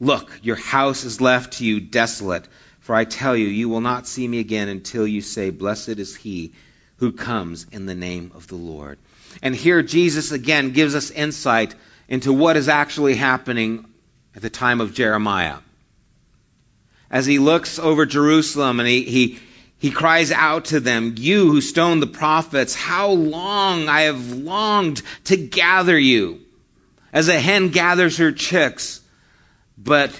Look, 0.01 0.29
your 0.43 0.57
house 0.57 1.05
is 1.05 1.21
left 1.21 1.53
to 1.59 1.65
you 1.65 1.79
desolate. 1.79 2.45
For 2.81 2.93
I 2.93 3.05
tell 3.05 3.37
you, 3.37 3.47
you 3.47 3.69
will 3.69 3.79
not 3.79 4.05
see 4.05 4.27
me 4.27 4.39
again 4.39 4.67
until 4.67 5.07
you 5.07 5.21
say, 5.21 5.49
Blessed 5.49 5.97
is 5.97 6.13
he 6.13 6.51
who 6.97 7.13
comes 7.13 7.67
in 7.71 7.85
the 7.85 7.95
name 7.95 8.33
of 8.35 8.47
the 8.47 8.57
Lord. 8.57 8.99
And 9.41 9.55
here 9.55 9.81
Jesus 9.81 10.33
again 10.33 10.73
gives 10.73 10.93
us 10.93 11.09
insight 11.09 11.73
into 12.09 12.33
what 12.33 12.57
is 12.57 12.67
actually 12.67 13.15
happening 13.15 13.85
at 14.35 14.41
the 14.41 14.49
time 14.49 14.81
of 14.81 14.93
Jeremiah. 14.93 15.59
As 17.09 17.25
he 17.25 17.39
looks 17.39 17.79
over 17.79 18.05
Jerusalem 18.05 18.81
and 18.81 18.89
he, 18.89 19.03
he, 19.03 19.39
he 19.79 19.91
cries 19.91 20.31
out 20.31 20.65
to 20.65 20.79
them, 20.79 21.15
You 21.17 21.51
who 21.51 21.61
stoned 21.61 22.01
the 22.01 22.07
prophets, 22.07 22.73
how 22.73 23.09
long 23.09 23.87
I 23.87 24.01
have 24.01 24.31
longed 24.31 25.01
to 25.25 25.37
gather 25.37 25.97
you, 25.97 26.41
as 27.13 27.27
a 27.27 27.39
hen 27.39 27.69
gathers 27.69 28.17
her 28.17 28.31
chicks, 28.31 29.01
but 29.77 30.11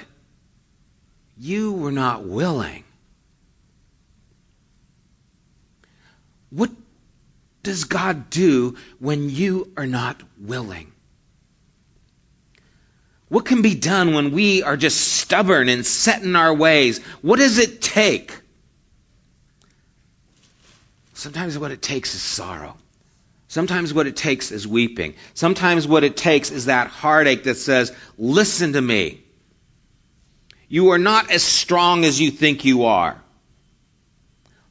you 1.40 1.74
were 1.74 1.92
not 1.92 2.24
willing. 2.24 2.84
What 6.50 6.72
does 7.64 7.86
God 7.86 8.30
do 8.30 8.78
when 9.00 9.30
you 9.30 9.72
are 9.76 9.88
not 9.88 10.22
willing? 10.40 10.92
What 13.30 13.46
can 13.46 13.62
be 13.62 13.76
done 13.76 14.14
when 14.14 14.32
we 14.32 14.64
are 14.64 14.78
just 14.78 15.00
stubborn 15.00 15.68
and 15.68 15.86
set 15.86 16.24
in 16.24 16.36
our 16.36 16.54
ways? 16.54 17.04
What 17.22 17.40
does 17.40 17.58
it 17.58 17.82
take? 17.82 18.34
Sometimes 21.18 21.58
what 21.58 21.72
it 21.72 21.82
takes 21.82 22.14
is 22.14 22.22
sorrow. 22.22 22.78
Sometimes 23.48 23.92
what 23.92 24.06
it 24.06 24.16
takes 24.16 24.52
is 24.52 24.68
weeping. 24.68 25.16
Sometimes 25.34 25.88
what 25.88 26.04
it 26.04 26.16
takes 26.16 26.52
is 26.52 26.66
that 26.66 26.90
heartache 26.90 27.46
that 27.46 27.56
says, 27.56 27.92
Listen 28.20 28.74
to 28.74 28.82
me. 28.82 29.24
You 30.70 30.90
are 30.90 31.00
not 31.00 31.32
as 31.32 31.42
strong 31.42 32.06
as 32.06 32.22
you 32.22 32.30
think 32.30 32.66
you 32.66 32.86
are. 32.86 33.20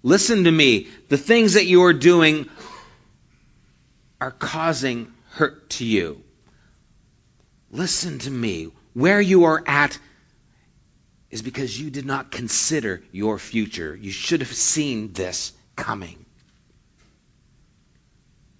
Listen 0.04 0.44
to 0.44 0.52
me. 0.52 0.86
The 1.08 1.16
things 1.16 1.54
that 1.54 1.66
you 1.66 1.82
are 1.82 1.92
doing 1.92 2.48
are 4.20 4.30
causing 4.30 5.12
hurt 5.30 5.68
to 5.70 5.84
you. 5.84 6.22
Listen 7.72 8.20
to 8.20 8.30
me. 8.30 8.70
Where 8.92 9.20
you 9.20 9.44
are 9.44 9.64
at 9.66 9.98
is 11.28 11.42
because 11.42 11.78
you 11.80 11.90
did 11.90 12.06
not 12.06 12.30
consider 12.30 13.02
your 13.10 13.36
future. 13.36 13.96
You 13.96 14.12
should 14.12 14.42
have 14.42 14.54
seen 14.54 15.12
this 15.12 15.52
coming. 15.74 16.25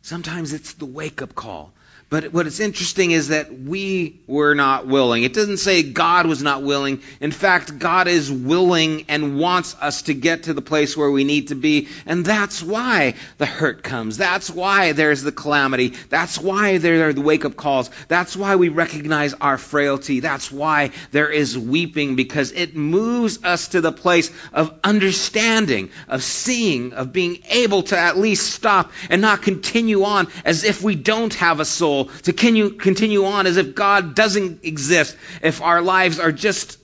Sometimes 0.06 0.52
it's 0.52 0.74
the 0.74 0.86
wake 0.86 1.20
up 1.20 1.34
call. 1.34 1.72
But 2.08 2.32
what 2.32 2.46
is 2.46 2.60
interesting 2.60 3.10
is 3.10 3.28
that 3.28 3.52
we 3.52 4.20
were 4.28 4.54
not 4.54 4.86
willing. 4.86 5.24
It 5.24 5.34
doesn't 5.34 5.56
say 5.56 5.82
God 5.82 6.26
was 6.26 6.40
not 6.40 6.62
willing. 6.62 7.00
In 7.20 7.32
fact, 7.32 7.80
God 7.80 8.06
is 8.06 8.30
willing 8.30 9.06
and 9.08 9.40
wants 9.40 9.74
us 9.80 10.02
to 10.02 10.14
get 10.14 10.44
to 10.44 10.54
the 10.54 10.62
place 10.62 10.96
where 10.96 11.10
we 11.10 11.24
need 11.24 11.48
to 11.48 11.56
be. 11.56 11.88
And 12.06 12.24
that's 12.24 12.62
why 12.62 13.14
the 13.38 13.46
hurt 13.46 13.82
comes. 13.82 14.18
That's 14.18 14.48
why 14.48 14.92
there's 14.92 15.22
the 15.22 15.32
calamity. 15.32 15.94
That's 16.08 16.38
why 16.38 16.78
there 16.78 17.08
are 17.08 17.12
the 17.12 17.22
wake 17.22 17.44
up 17.44 17.56
calls. 17.56 17.90
That's 18.06 18.36
why 18.36 18.54
we 18.54 18.68
recognize 18.68 19.34
our 19.34 19.58
frailty. 19.58 20.20
That's 20.20 20.52
why 20.52 20.92
there 21.10 21.30
is 21.30 21.58
weeping 21.58 22.14
because 22.14 22.52
it 22.52 22.76
moves 22.76 23.42
us 23.42 23.68
to 23.68 23.80
the 23.80 23.90
place 23.90 24.30
of 24.52 24.72
understanding, 24.84 25.90
of 26.06 26.22
seeing, 26.22 26.92
of 26.92 27.12
being 27.12 27.38
able 27.50 27.82
to 27.84 27.98
at 27.98 28.16
least 28.16 28.52
stop 28.52 28.92
and 29.10 29.20
not 29.20 29.42
continue 29.42 30.04
on 30.04 30.28
as 30.44 30.62
if 30.62 30.84
we 30.84 30.94
don't 30.94 31.34
have 31.34 31.58
a 31.58 31.64
soul 31.64 31.95
soul, 32.04 32.16
to 32.22 32.32
continue, 32.32 32.70
continue 32.70 33.24
on 33.24 33.46
as 33.46 33.56
if 33.56 33.74
God 33.74 34.14
doesn't 34.14 34.64
exist, 34.64 35.16
if 35.42 35.62
our 35.62 35.82
lives 35.82 36.18
are 36.20 36.32
just 36.32 36.78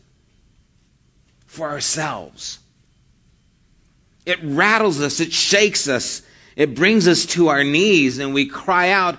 for 1.47 1.69
ourselves. 1.69 2.59
It 4.25 4.39
rattles 4.43 5.01
us, 5.01 5.21
it 5.21 5.33
shakes 5.33 5.89
us, 5.89 6.23
it 6.57 6.75
brings 6.75 7.09
us 7.09 7.27
to 7.27 7.49
our 7.49 7.65
knees, 7.65 8.19
and 8.19 8.35
we 8.35 8.47
cry 8.47 8.91
out 8.91 9.19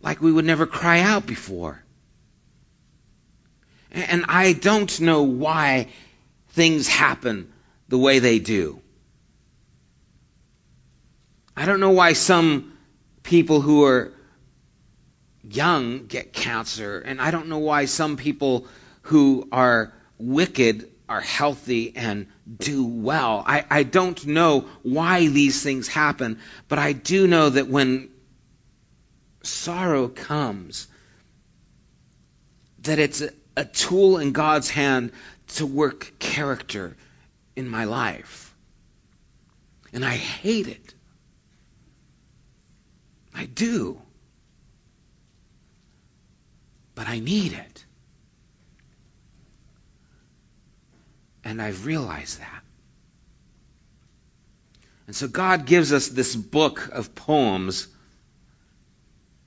like 0.00 0.20
we 0.20 0.32
would 0.32 0.44
never 0.44 0.66
cry 0.66 1.00
out 1.00 1.26
before. 1.26 1.82
And 3.90 4.24
I 4.28 4.54
don't 4.54 5.00
know 5.00 5.22
why 5.22 5.88
things 6.50 6.88
happen 6.88 7.52
the 7.88 7.98
way 7.98 8.20
they 8.20 8.38
do. 8.38 8.80
I 11.54 11.66
don't 11.66 11.80
know 11.80 11.90
why 11.90 12.14
some 12.14 12.72
people 13.22 13.60
who 13.60 13.84
are 13.84 14.12
young 15.44 16.06
get 16.06 16.32
cancer, 16.32 16.98
and 17.00 17.20
I 17.20 17.30
don't 17.30 17.48
know 17.48 17.58
why 17.58 17.86
some 17.86 18.16
people 18.16 18.66
who 19.02 19.48
are 19.52 19.92
wicked 20.18 20.88
are 21.08 21.20
healthy 21.20 21.94
and 21.96 22.26
do 22.58 22.86
well. 22.86 23.42
I, 23.46 23.64
I 23.70 23.82
don't 23.82 24.26
know 24.26 24.66
why 24.82 25.26
these 25.28 25.62
things 25.62 25.88
happen, 25.88 26.38
but 26.68 26.78
I 26.78 26.92
do 26.92 27.26
know 27.26 27.50
that 27.50 27.68
when 27.68 28.08
sorrow 29.42 30.08
comes, 30.08 30.86
that 32.82 32.98
it's 32.98 33.20
a, 33.20 33.30
a 33.56 33.64
tool 33.64 34.18
in 34.18 34.32
God's 34.32 34.70
hand 34.70 35.12
to 35.48 35.66
work 35.66 36.12
character 36.18 36.96
in 37.56 37.68
my 37.68 37.84
life. 37.84 38.54
And 39.92 40.04
I 40.04 40.16
hate 40.16 40.68
it. 40.68 40.94
I 43.34 43.46
do. 43.46 44.00
But 46.94 47.08
I 47.08 47.18
need 47.18 47.52
it. 47.52 47.84
And 51.44 51.60
I've 51.60 51.86
realized 51.86 52.40
that. 52.40 52.62
And 55.06 55.16
so 55.16 55.28
God 55.28 55.66
gives 55.66 55.92
us 55.92 56.08
this 56.08 56.34
book 56.36 56.88
of 56.92 57.14
poems 57.14 57.88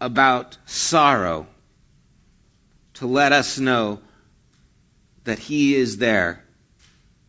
about 0.02 0.58
sorrow 0.66 1.48
to 2.96 3.08
let 3.08 3.32
us 3.32 3.58
know 3.58 4.02
that 5.24 5.40
He 5.40 5.76
is 5.76 5.98
there 5.98 6.44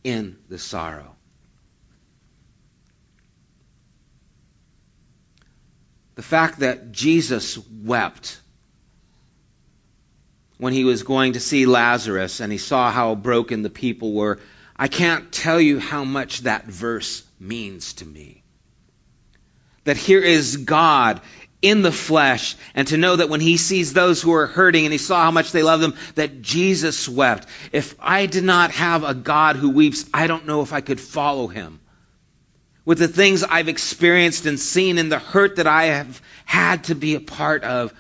in 0.04 0.36
the 0.48 0.58
sorrow. 0.58 1.16
The 6.14 6.22
fact 6.22 6.60
that 6.60 6.92
Jesus 6.92 7.58
wept 7.58 8.40
when 10.58 10.72
he 10.72 10.84
was 10.84 11.02
going 11.02 11.34
to 11.34 11.40
see 11.40 11.66
Lazarus 11.66 12.40
and 12.40 12.50
he 12.50 12.58
saw 12.58 12.90
how 12.90 13.14
broken 13.14 13.62
the 13.62 13.70
people 13.70 14.12
were, 14.12 14.40
I 14.76 14.88
can't 14.88 15.30
tell 15.32 15.60
you 15.60 15.78
how 15.78 16.04
much 16.04 16.40
that 16.42 16.66
verse 16.66 17.22
means 17.38 17.94
to 17.94 18.06
me. 18.06 18.42
That 19.84 19.96
here 19.96 20.20
is 20.20 20.58
God 20.58 21.20
in 21.62 21.82
the 21.82 21.92
flesh, 21.92 22.54
and 22.74 22.86
to 22.88 22.96
know 22.96 23.16
that 23.16 23.28
when 23.28 23.40
he 23.40 23.56
sees 23.56 23.92
those 23.92 24.20
who 24.20 24.32
are 24.34 24.46
hurting 24.46 24.84
and 24.84 24.92
he 24.92 24.98
saw 24.98 25.24
how 25.24 25.30
much 25.30 25.52
they 25.52 25.62
love 25.62 25.80
them, 25.80 25.94
that 26.14 26.42
Jesus 26.42 27.08
wept. 27.08 27.48
If 27.72 27.94
I 27.98 28.26
did 28.26 28.44
not 28.44 28.70
have 28.72 29.04
a 29.04 29.14
God 29.14 29.56
who 29.56 29.70
weeps, 29.70 30.04
I 30.12 30.26
don't 30.26 30.46
know 30.46 30.60
if 30.60 30.72
I 30.72 30.82
could 30.82 31.00
follow 31.00 31.46
him. 31.46 31.80
With 32.84 32.98
the 32.98 33.08
things 33.08 33.42
I've 33.42 33.68
experienced 33.68 34.46
and 34.46 34.60
seen 34.60 34.98
and 34.98 35.10
the 35.10 35.18
hurt 35.18 35.56
that 35.56 35.66
I 35.66 35.86
have 35.86 36.20
had 36.44 36.84
to 36.84 36.94
be 36.94 37.14
a 37.14 37.20
part 37.20 37.64
of, 37.64 37.92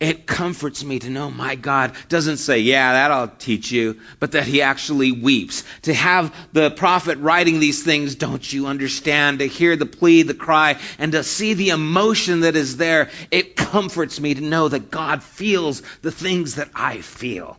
it 0.00 0.26
comforts 0.26 0.84
me 0.84 0.98
to 0.98 1.08
know 1.08 1.30
my 1.30 1.54
God 1.54 1.92
doesn't 2.08 2.38
say, 2.38 2.58
yeah, 2.58 2.92
that 2.92 3.10
I'll 3.10 3.28
teach 3.28 3.70
you, 3.70 4.00
but 4.18 4.32
that 4.32 4.44
he 4.44 4.60
actually 4.60 5.12
weeps. 5.12 5.64
To 5.82 5.94
have 5.94 6.34
the 6.52 6.70
prophet 6.70 7.18
writing 7.18 7.60
these 7.60 7.82
things, 7.82 8.16
don't 8.16 8.52
you 8.52 8.66
understand? 8.66 9.38
To 9.38 9.46
hear 9.46 9.76
the 9.76 9.86
plea, 9.86 10.22
the 10.22 10.34
cry, 10.34 10.78
and 10.98 11.12
to 11.12 11.22
see 11.22 11.54
the 11.54 11.70
emotion 11.70 12.40
that 12.40 12.56
is 12.56 12.76
there, 12.76 13.10
it 13.30 13.56
comforts 13.56 14.18
me 14.18 14.34
to 14.34 14.40
know 14.42 14.68
that 14.68 14.90
God 14.90 15.22
feels 15.22 15.82
the 16.02 16.12
things 16.12 16.56
that 16.56 16.70
I 16.74 17.00
feel. 17.00 17.58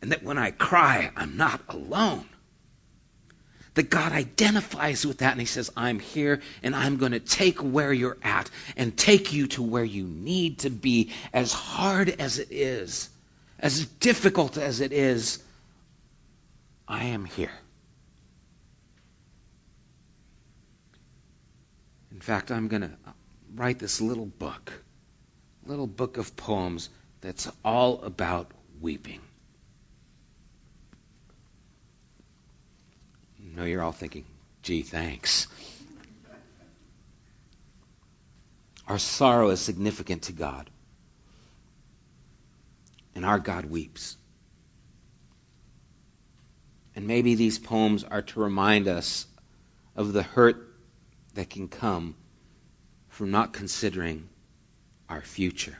And 0.00 0.12
that 0.12 0.22
when 0.22 0.38
I 0.38 0.50
cry, 0.50 1.10
I'm 1.16 1.36
not 1.36 1.60
alone 1.68 2.26
that 3.74 3.90
God 3.90 4.12
identifies 4.12 5.04
with 5.04 5.18
that 5.18 5.32
and 5.32 5.40
He 5.40 5.46
says, 5.46 5.70
I'm 5.76 5.98
here 5.98 6.40
and 6.62 6.74
I'm 6.74 6.96
going 6.96 7.12
to 7.12 7.20
take 7.20 7.58
where 7.58 7.92
you're 7.92 8.16
at 8.22 8.48
and 8.76 8.96
take 8.96 9.32
you 9.32 9.48
to 9.48 9.62
where 9.62 9.84
you 9.84 10.04
need 10.04 10.60
to 10.60 10.70
be, 10.70 11.12
as 11.32 11.52
hard 11.52 12.08
as 12.08 12.38
it 12.38 12.48
is, 12.50 13.08
as 13.58 13.84
difficult 13.84 14.56
as 14.56 14.80
it 14.80 14.92
is. 14.92 15.42
I 16.86 17.04
am 17.06 17.24
here. 17.24 17.52
In 22.12 22.20
fact, 22.20 22.52
I'm 22.52 22.68
going 22.68 22.82
to 22.82 22.90
write 23.54 23.78
this 23.78 24.00
little 24.00 24.26
book, 24.26 24.72
little 25.66 25.86
book 25.86 26.16
of 26.16 26.36
poems 26.36 26.88
that's 27.20 27.50
all 27.64 28.02
about 28.02 28.50
weeping. 28.80 29.20
Know 33.54 33.64
you're 33.64 33.82
all 33.82 33.92
thinking, 33.92 34.24
gee, 34.62 34.82
thanks. 34.82 35.46
Our 38.86 38.98
sorrow 38.98 39.50
is 39.50 39.60
significant 39.60 40.22
to 40.22 40.32
God. 40.32 40.68
And 43.14 43.24
our 43.24 43.38
God 43.38 43.64
weeps. 43.64 44.16
And 46.96 47.06
maybe 47.06 47.34
these 47.34 47.58
poems 47.58 48.04
are 48.04 48.22
to 48.22 48.40
remind 48.40 48.88
us 48.88 49.26
of 49.96 50.12
the 50.12 50.22
hurt 50.22 50.68
that 51.34 51.50
can 51.50 51.68
come 51.68 52.14
from 53.08 53.30
not 53.30 53.52
considering 53.52 54.28
our 55.08 55.20
future. 55.20 55.76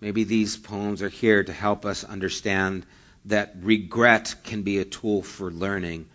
Maybe 0.00 0.24
these 0.24 0.56
poems 0.56 1.02
are 1.02 1.08
here 1.08 1.42
to 1.42 1.52
help 1.52 1.86
us 1.86 2.04
understand 2.04 2.84
that 3.26 3.54
regret 3.60 4.34
can 4.44 4.62
be 4.62 4.78
a 4.78 4.84
tool 4.84 5.22
for 5.22 5.50
learning 5.50 6.08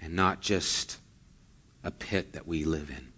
and 0.00 0.14
not 0.14 0.40
just 0.40 0.98
a 1.82 1.90
pit 1.90 2.34
that 2.34 2.46
we 2.46 2.64
live 2.64 2.90
in. 2.90 3.08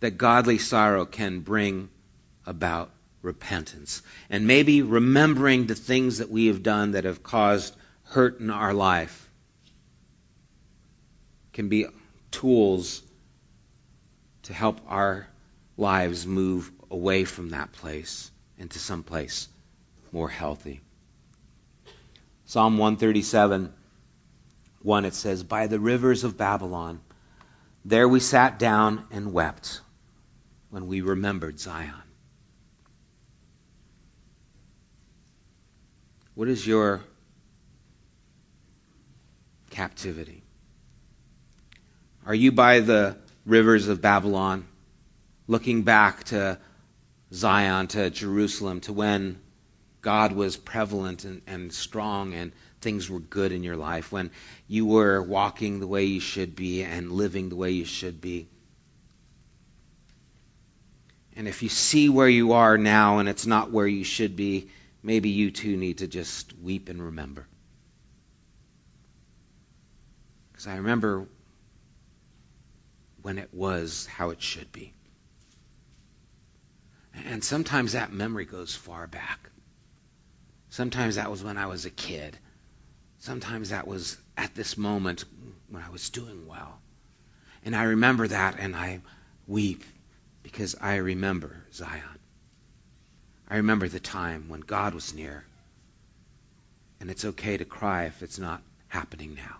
That 0.00 0.18
godly 0.18 0.58
sorrow 0.58 1.06
can 1.06 1.40
bring 1.40 1.88
about 2.44 2.90
repentance. 3.22 4.02
And 4.28 4.46
maybe 4.46 4.82
remembering 4.82 5.66
the 5.66 5.74
things 5.74 6.18
that 6.18 6.30
we 6.30 6.46
have 6.46 6.62
done 6.62 6.92
that 6.92 7.04
have 7.04 7.22
caused 7.22 7.74
hurt 8.04 8.40
in 8.40 8.50
our 8.50 8.74
life 8.74 9.30
can 11.52 11.68
be 11.68 11.86
tools 12.30 13.02
to 14.44 14.52
help 14.52 14.80
our 14.88 15.28
lives 15.76 16.26
move 16.26 16.70
away 16.90 17.24
from 17.24 17.50
that 17.50 17.72
place 17.72 18.30
into 18.58 18.78
some 18.78 19.02
place 19.02 19.48
more 20.12 20.28
healthy. 20.28 20.80
Psalm 22.44 22.76
137, 22.76 23.72
1, 24.82 25.04
it 25.06 25.14
says, 25.14 25.42
By 25.42 25.66
the 25.66 25.80
rivers 25.80 26.24
of 26.24 26.36
Babylon, 26.36 27.00
there 27.84 28.06
we 28.06 28.20
sat 28.20 28.58
down 28.58 29.04
and 29.10 29.32
wept 29.32 29.80
when 30.70 30.86
we 30.86 31.00
remembered 31.00 31.58
Zion. 31.58 31.94
What 36.34 36.48
is 36.48 36.66
your 36.66 37.02
captivity? 39.70 40.42
Are 42.24 42.34
you 42.34 42.52
by 42.52 42.80
the 42.80 43.16
rivers 43.44 43.88
of 43.88 44.00
Babylon, 44.00 44.66
looking 45.46 45.82
back 45.82 46.24
to 46.24 46.58
Zion, 47.32 47.88
to 47.88 48.10
Jerusalem, 48.10 48.80
to 48.82 48.92
when 48.92 49.40
God 50.02 50.32
was 50.32 50.56
prevalent 50.56 51.24
and, 51.24 51.42
and 51.46 51.72
strong 51.72 52.34
and 52.34 52.52
things 52.80 53.08
were 53.08 53.20
good 53.20 53.52
in 53.52 53.62
your 53.62 53.76
life, 53.76 54.10
when 54.10 54.32
you 54.66 54.84
were 54.84 55.22
walking 55.22 55.78
the 55.78 55.86
way 55.86 56.04
you 56.04 56.18
should 56.18 56.56
be 56.56 56.82
and 56.82 57.12
living 57.12 57.48
the 57.48 57.56
way 57.56 57.70
you 57.70 57.84
should 57.84 58.20
be. 58.20 58.48
And 61.36 61.46
if 61.48 61.62
you 61.62 61.68
see 61.68 62.08
where 62.08 62.28
you 62.28 62.52
are 62.52 62.76
now 62.76 63.18
and 63.18 63.28
it's 63.28 63.46
not 63.46 63.70
where 63.70 63.86
you 63.86 64.04
should 64.04 64.36
be, 64.36 64.68
maybe 65.02 65.30
you 65.30 65.50
too 65.52 65.76
need 65.76 65.98
to 65.98 66.08
just 66.08 66.52
weep 66.58 66.88
and 66.88 67.00
remember. 67.00 67.46
Because 70.50 70.66
I 70.66 70.76
remember 70.76 71.26
when 73.22 73.38
it 73.38 73.54
was 73.54 74.06
how 74.06 74.30
it 74.30 74.42
should 74.42 74.72
be. 74.72 74.92
And 77.26 77.42
sometimes 77.44 77.92
that 77.92 78.12
memory 78.12 78.44
goes 78.44 78.74
far 78.74 79.06
back. 79.06 79.51
Sometimes 80.72 81.16
that 81.16 81.30
was 81.30 81.44
when 81.44 81.58
I 81.58 81.66
was 81.66 81.84
a 81.84 81.90
kid. 81.90 82.34
Sometimes 83.18 83.68
that 83.68 83.86
was 83.86 84.16
at 84.38 84.54
this 84.54 84.78
moment 84.78 85.26
when 85.68 85.82
I 85.82 85.90
was 85.90 86.08
doing 86.08 86.46
well. 86.46 86.80
And 87.62 87.76
I 87.76 87.82
remember 87.82 88.26
that 88.26 88.58
and 88.58 88.74
I 88.74 89.02
weep 89.46 89.84
because 90.42 90.74
I 90.80 90.96
remember 90.96 91.54
Zion. 91.74 92.18
I 93.48 93.56
remember 93.56 93.86
the 93.86 94.00
time 94.00 94.48
when 94.48 94.60
God 94.60 94.94
was 94.94 95.12
near. 95.12 95.44
And 97.00 97.10
it's 97.10 97.26
okay 97.26 97.58
to 97.58 97.66
cry 97.66 98.04
if 98.04 98.22
it's 98.22 98.38
not 98.38 98.62
happening 98.88 99.34
now. 99.34 99.58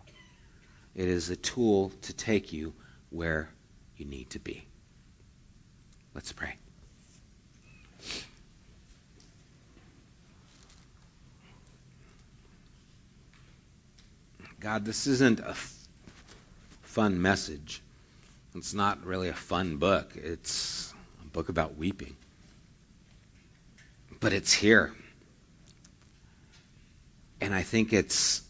It 0.94 1.08
is 1.08 1.28
a 1.28 1.36
tool 1.36 1.92
to 2.02 2.14
take 2.14 2.54
you 2.54 2.72
where 3.10 3.50
you 3.98 4.06
need 4.06 4.30
to 4.30 4.38
be. 4.38 4.64
Let's 6.14 6.32
pray. 6.32 6.56
God, 14.62 14.84
this 14.84 15.08
isn't 15.08 15.40
a 15.40 15.48
f- 15.48 15.88
fun 16.82 17.20
message. 17.20 17.82
It's 18.54 18.72
not 18.72 19.04
really 19.04 19.28
a 19.28 19.34
fun 19.34 19.78
book. 19.78 20.12
It's 20.14 20.94
a 21.20 21.26
book 21.26 21.48
about 21.48 21.76
weeping. 21.76 22.14
But 24.20 24.32
it's 24.32 24.52
here. 24.52 24.92
And 27.40 27.52
I 27.52 27.62
think 27.62 27.92
it's 27.92 28.40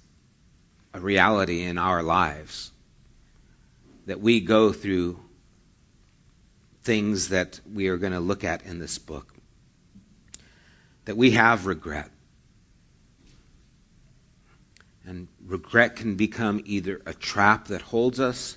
a 0.93 1.01
reality 1.01 1.63
in 1.63 1.79
our 1.79 2.03
lives 2.03 2.71
that 4.05 4.21
we 4.21 4.41
go 4.41 4.71
through 4.71 5.19
things 6.83 7.31
that 7.31 7.59
we 7.73 7.89
are 7.89 7.97
going 7.97 8.13
to 8.13 8.21
look 8.21 8.45
at 8.45 8.67
in 8.67 8.79
this 8.79 8.99
book. 8.99 9.33
That 11.07 11.17
we 11.17 11.31
have 11.31 11.65
regret. 11.65 12.11
And 15.05 15.27
regret 15.45 15.97
can 15.97 16.15
become 16.15 16.63
either 16.65 17.01
a 17.07 17.13
trap 17.13 17.69
that 17.69 17.83
holds 17.83 18.21
us 18.21 18.57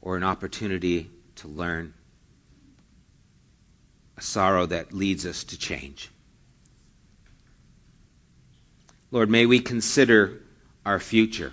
or 0.00 0.16
an 0.16 0.24
opportunity 0.24 1.10
to 1.36 1.48
learn, 1.48 1.92
a 4.16 4.22
sorrow 4.22 4.66
that 4.66 4.92
leads 4.92 5.26
us 5.26 5.44
to 5.44 5.58
change. 5.58 6.10
Lord, 9.10 9.30
may 9.30 9.46
we 9.46 9.60
consider 9.60 10.40
our 10.84 10.98
future. 10.98 11.52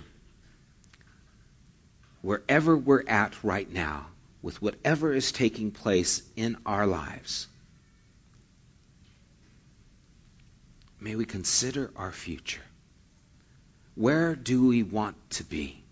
Wherever 2.22 2.76
we're 2.76 3.06
at 3.06 3.44
right 3.44 3.70
now, 3.70 4.06
with 4.40 4.60
whatever 4.62 5.12
is 5.12 5.32
taking 5.32 5.70
place 5.70 6.22
in 6.36 6.56
our 6.64 6.86
lives, 6.86 7.48
may 11.04 11.16
we 11.16 11.26
consider 11.26 11.90
our 11.96 12.10
future. 12.10 12.62
Where 13.94 14.34
do 14.34 14.68
we 14.68 14.82
want 14.82 15.16
to 15.32 15.44
be? 15.44 15.84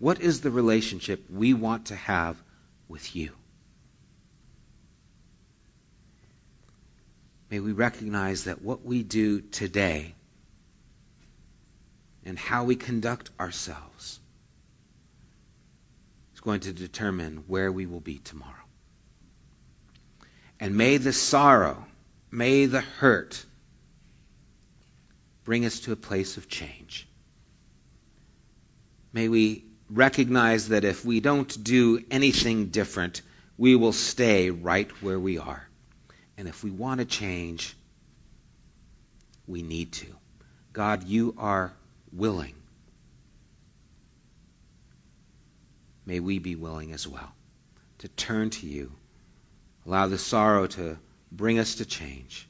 What 0.00 0.20
is 0.20 0.40
the 0.40 0.50
relationship 0.50 1.24
we 1.30 1.54
want 1.54 1.86
to 1.86 1.94
have 1.94 2.36
with 2.88 3.14
you? 3.14 3.30
May 7.48 7.60
we 7.60 7.70
recognize 7.70 8.44
that 8.44 8.60
what 8.60 8.84
we 8.84 9.04
do 9.04 9.40
today 9.40 10.12
and 12.24 12.36
how 12.36 12.64
we 12.64 12.74
conduct 12.74 13.30
ourselves 13.38 14.18
is 16.34 16.40
going 16.40 16.60
to 16.60 16.72
determine 16.72 17.44
where 17.46 17.70
we 17.70 17.86
will 17.86 18.00
be 18.00 18.18
tomorrow. 18.18 18.66
And 20.58 20.74
may 20.74 20.96
the 20.96 21.12
sorrow 21.12 21.86
May 22.30 22.66
the 22.66 22.80
hurt 22.80 23.44
bring 25.44 25.64
us 25.64 25.80
to 25.80 25.92
a 25.92 25.96
place 25.96 26.36
of 26.36 26.48
change. 26.48 27.08
May 29.12 29.28
we 29.28 29.64
recognize 29.88 30.68
that 30.68 30.84
if 30.84 31.04
we 31.04 31.20
don't 31.20 31.62
do 31.64 32.04
anything 32.10 32.66
different, 32.66 33.22
we 33.58 33.74
will 33.74 33.92
stay 33.92 34.50
right 34.50 34.90
where 35.02 35.18
we 35.18 35.38
are. 35.38 35.66
And 36.38 36.46
if 36.46 36.62
we 36.62 36.70
want 36.70 37.00
to 37.00 37.04
change, 37.04 37.76
we 39.46 39.62
need 39.62 39.92
to. 39.94 40.06
God, 40.72 41.08
you 41.08 41.34
are 41.36 41.72
willing. 42.12 42.54
May 46.06 46.20
we 46.20 46.38
be 46.38 46.54
willing 46.54 46.92
as 46.92 47.06
well 47.06 47.32
to 47.98 48.08
turn 48.08 48.50
to 48.50 48.66
you. 48.66 48.92
Allow 49.84 50.06
the 50.06 50.18
sorrow 50.18 50.66
to 50.68 50.96
bring 51.30 51.58
us 51.58 51.76
to 51.76 51.84
change. 51.84 52.48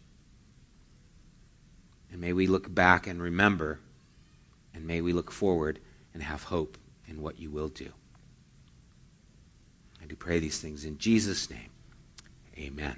And 2.10 2.20
may 2.20 2.32
we 2.32 2.46
look 2.46 2.72
back 2.72 3.06
and 3.06 3.22
remember, 3.22 3.78
and 4.74 4.86
may 4.86 5.00
we 5.00 5.12
look 5.12 5.30
forward 5.30 5.78
and 6.14 6.22
have 6.22 6.42
hope 6.42 6.76
in 7.06 7.22
what 7.22 7.38
you 7.38 7.50
will 7.50 7.68
do. 7.68 7.90
I 10.02 10.06
do 10.06 10.16
pray 10.16 10.38
these 10.38 10.58
things 10.58 10.84
in 10.84 10.98
Jesus' 10.98 11.50
name. 11.50 11.70
Amen. 12.58 12.96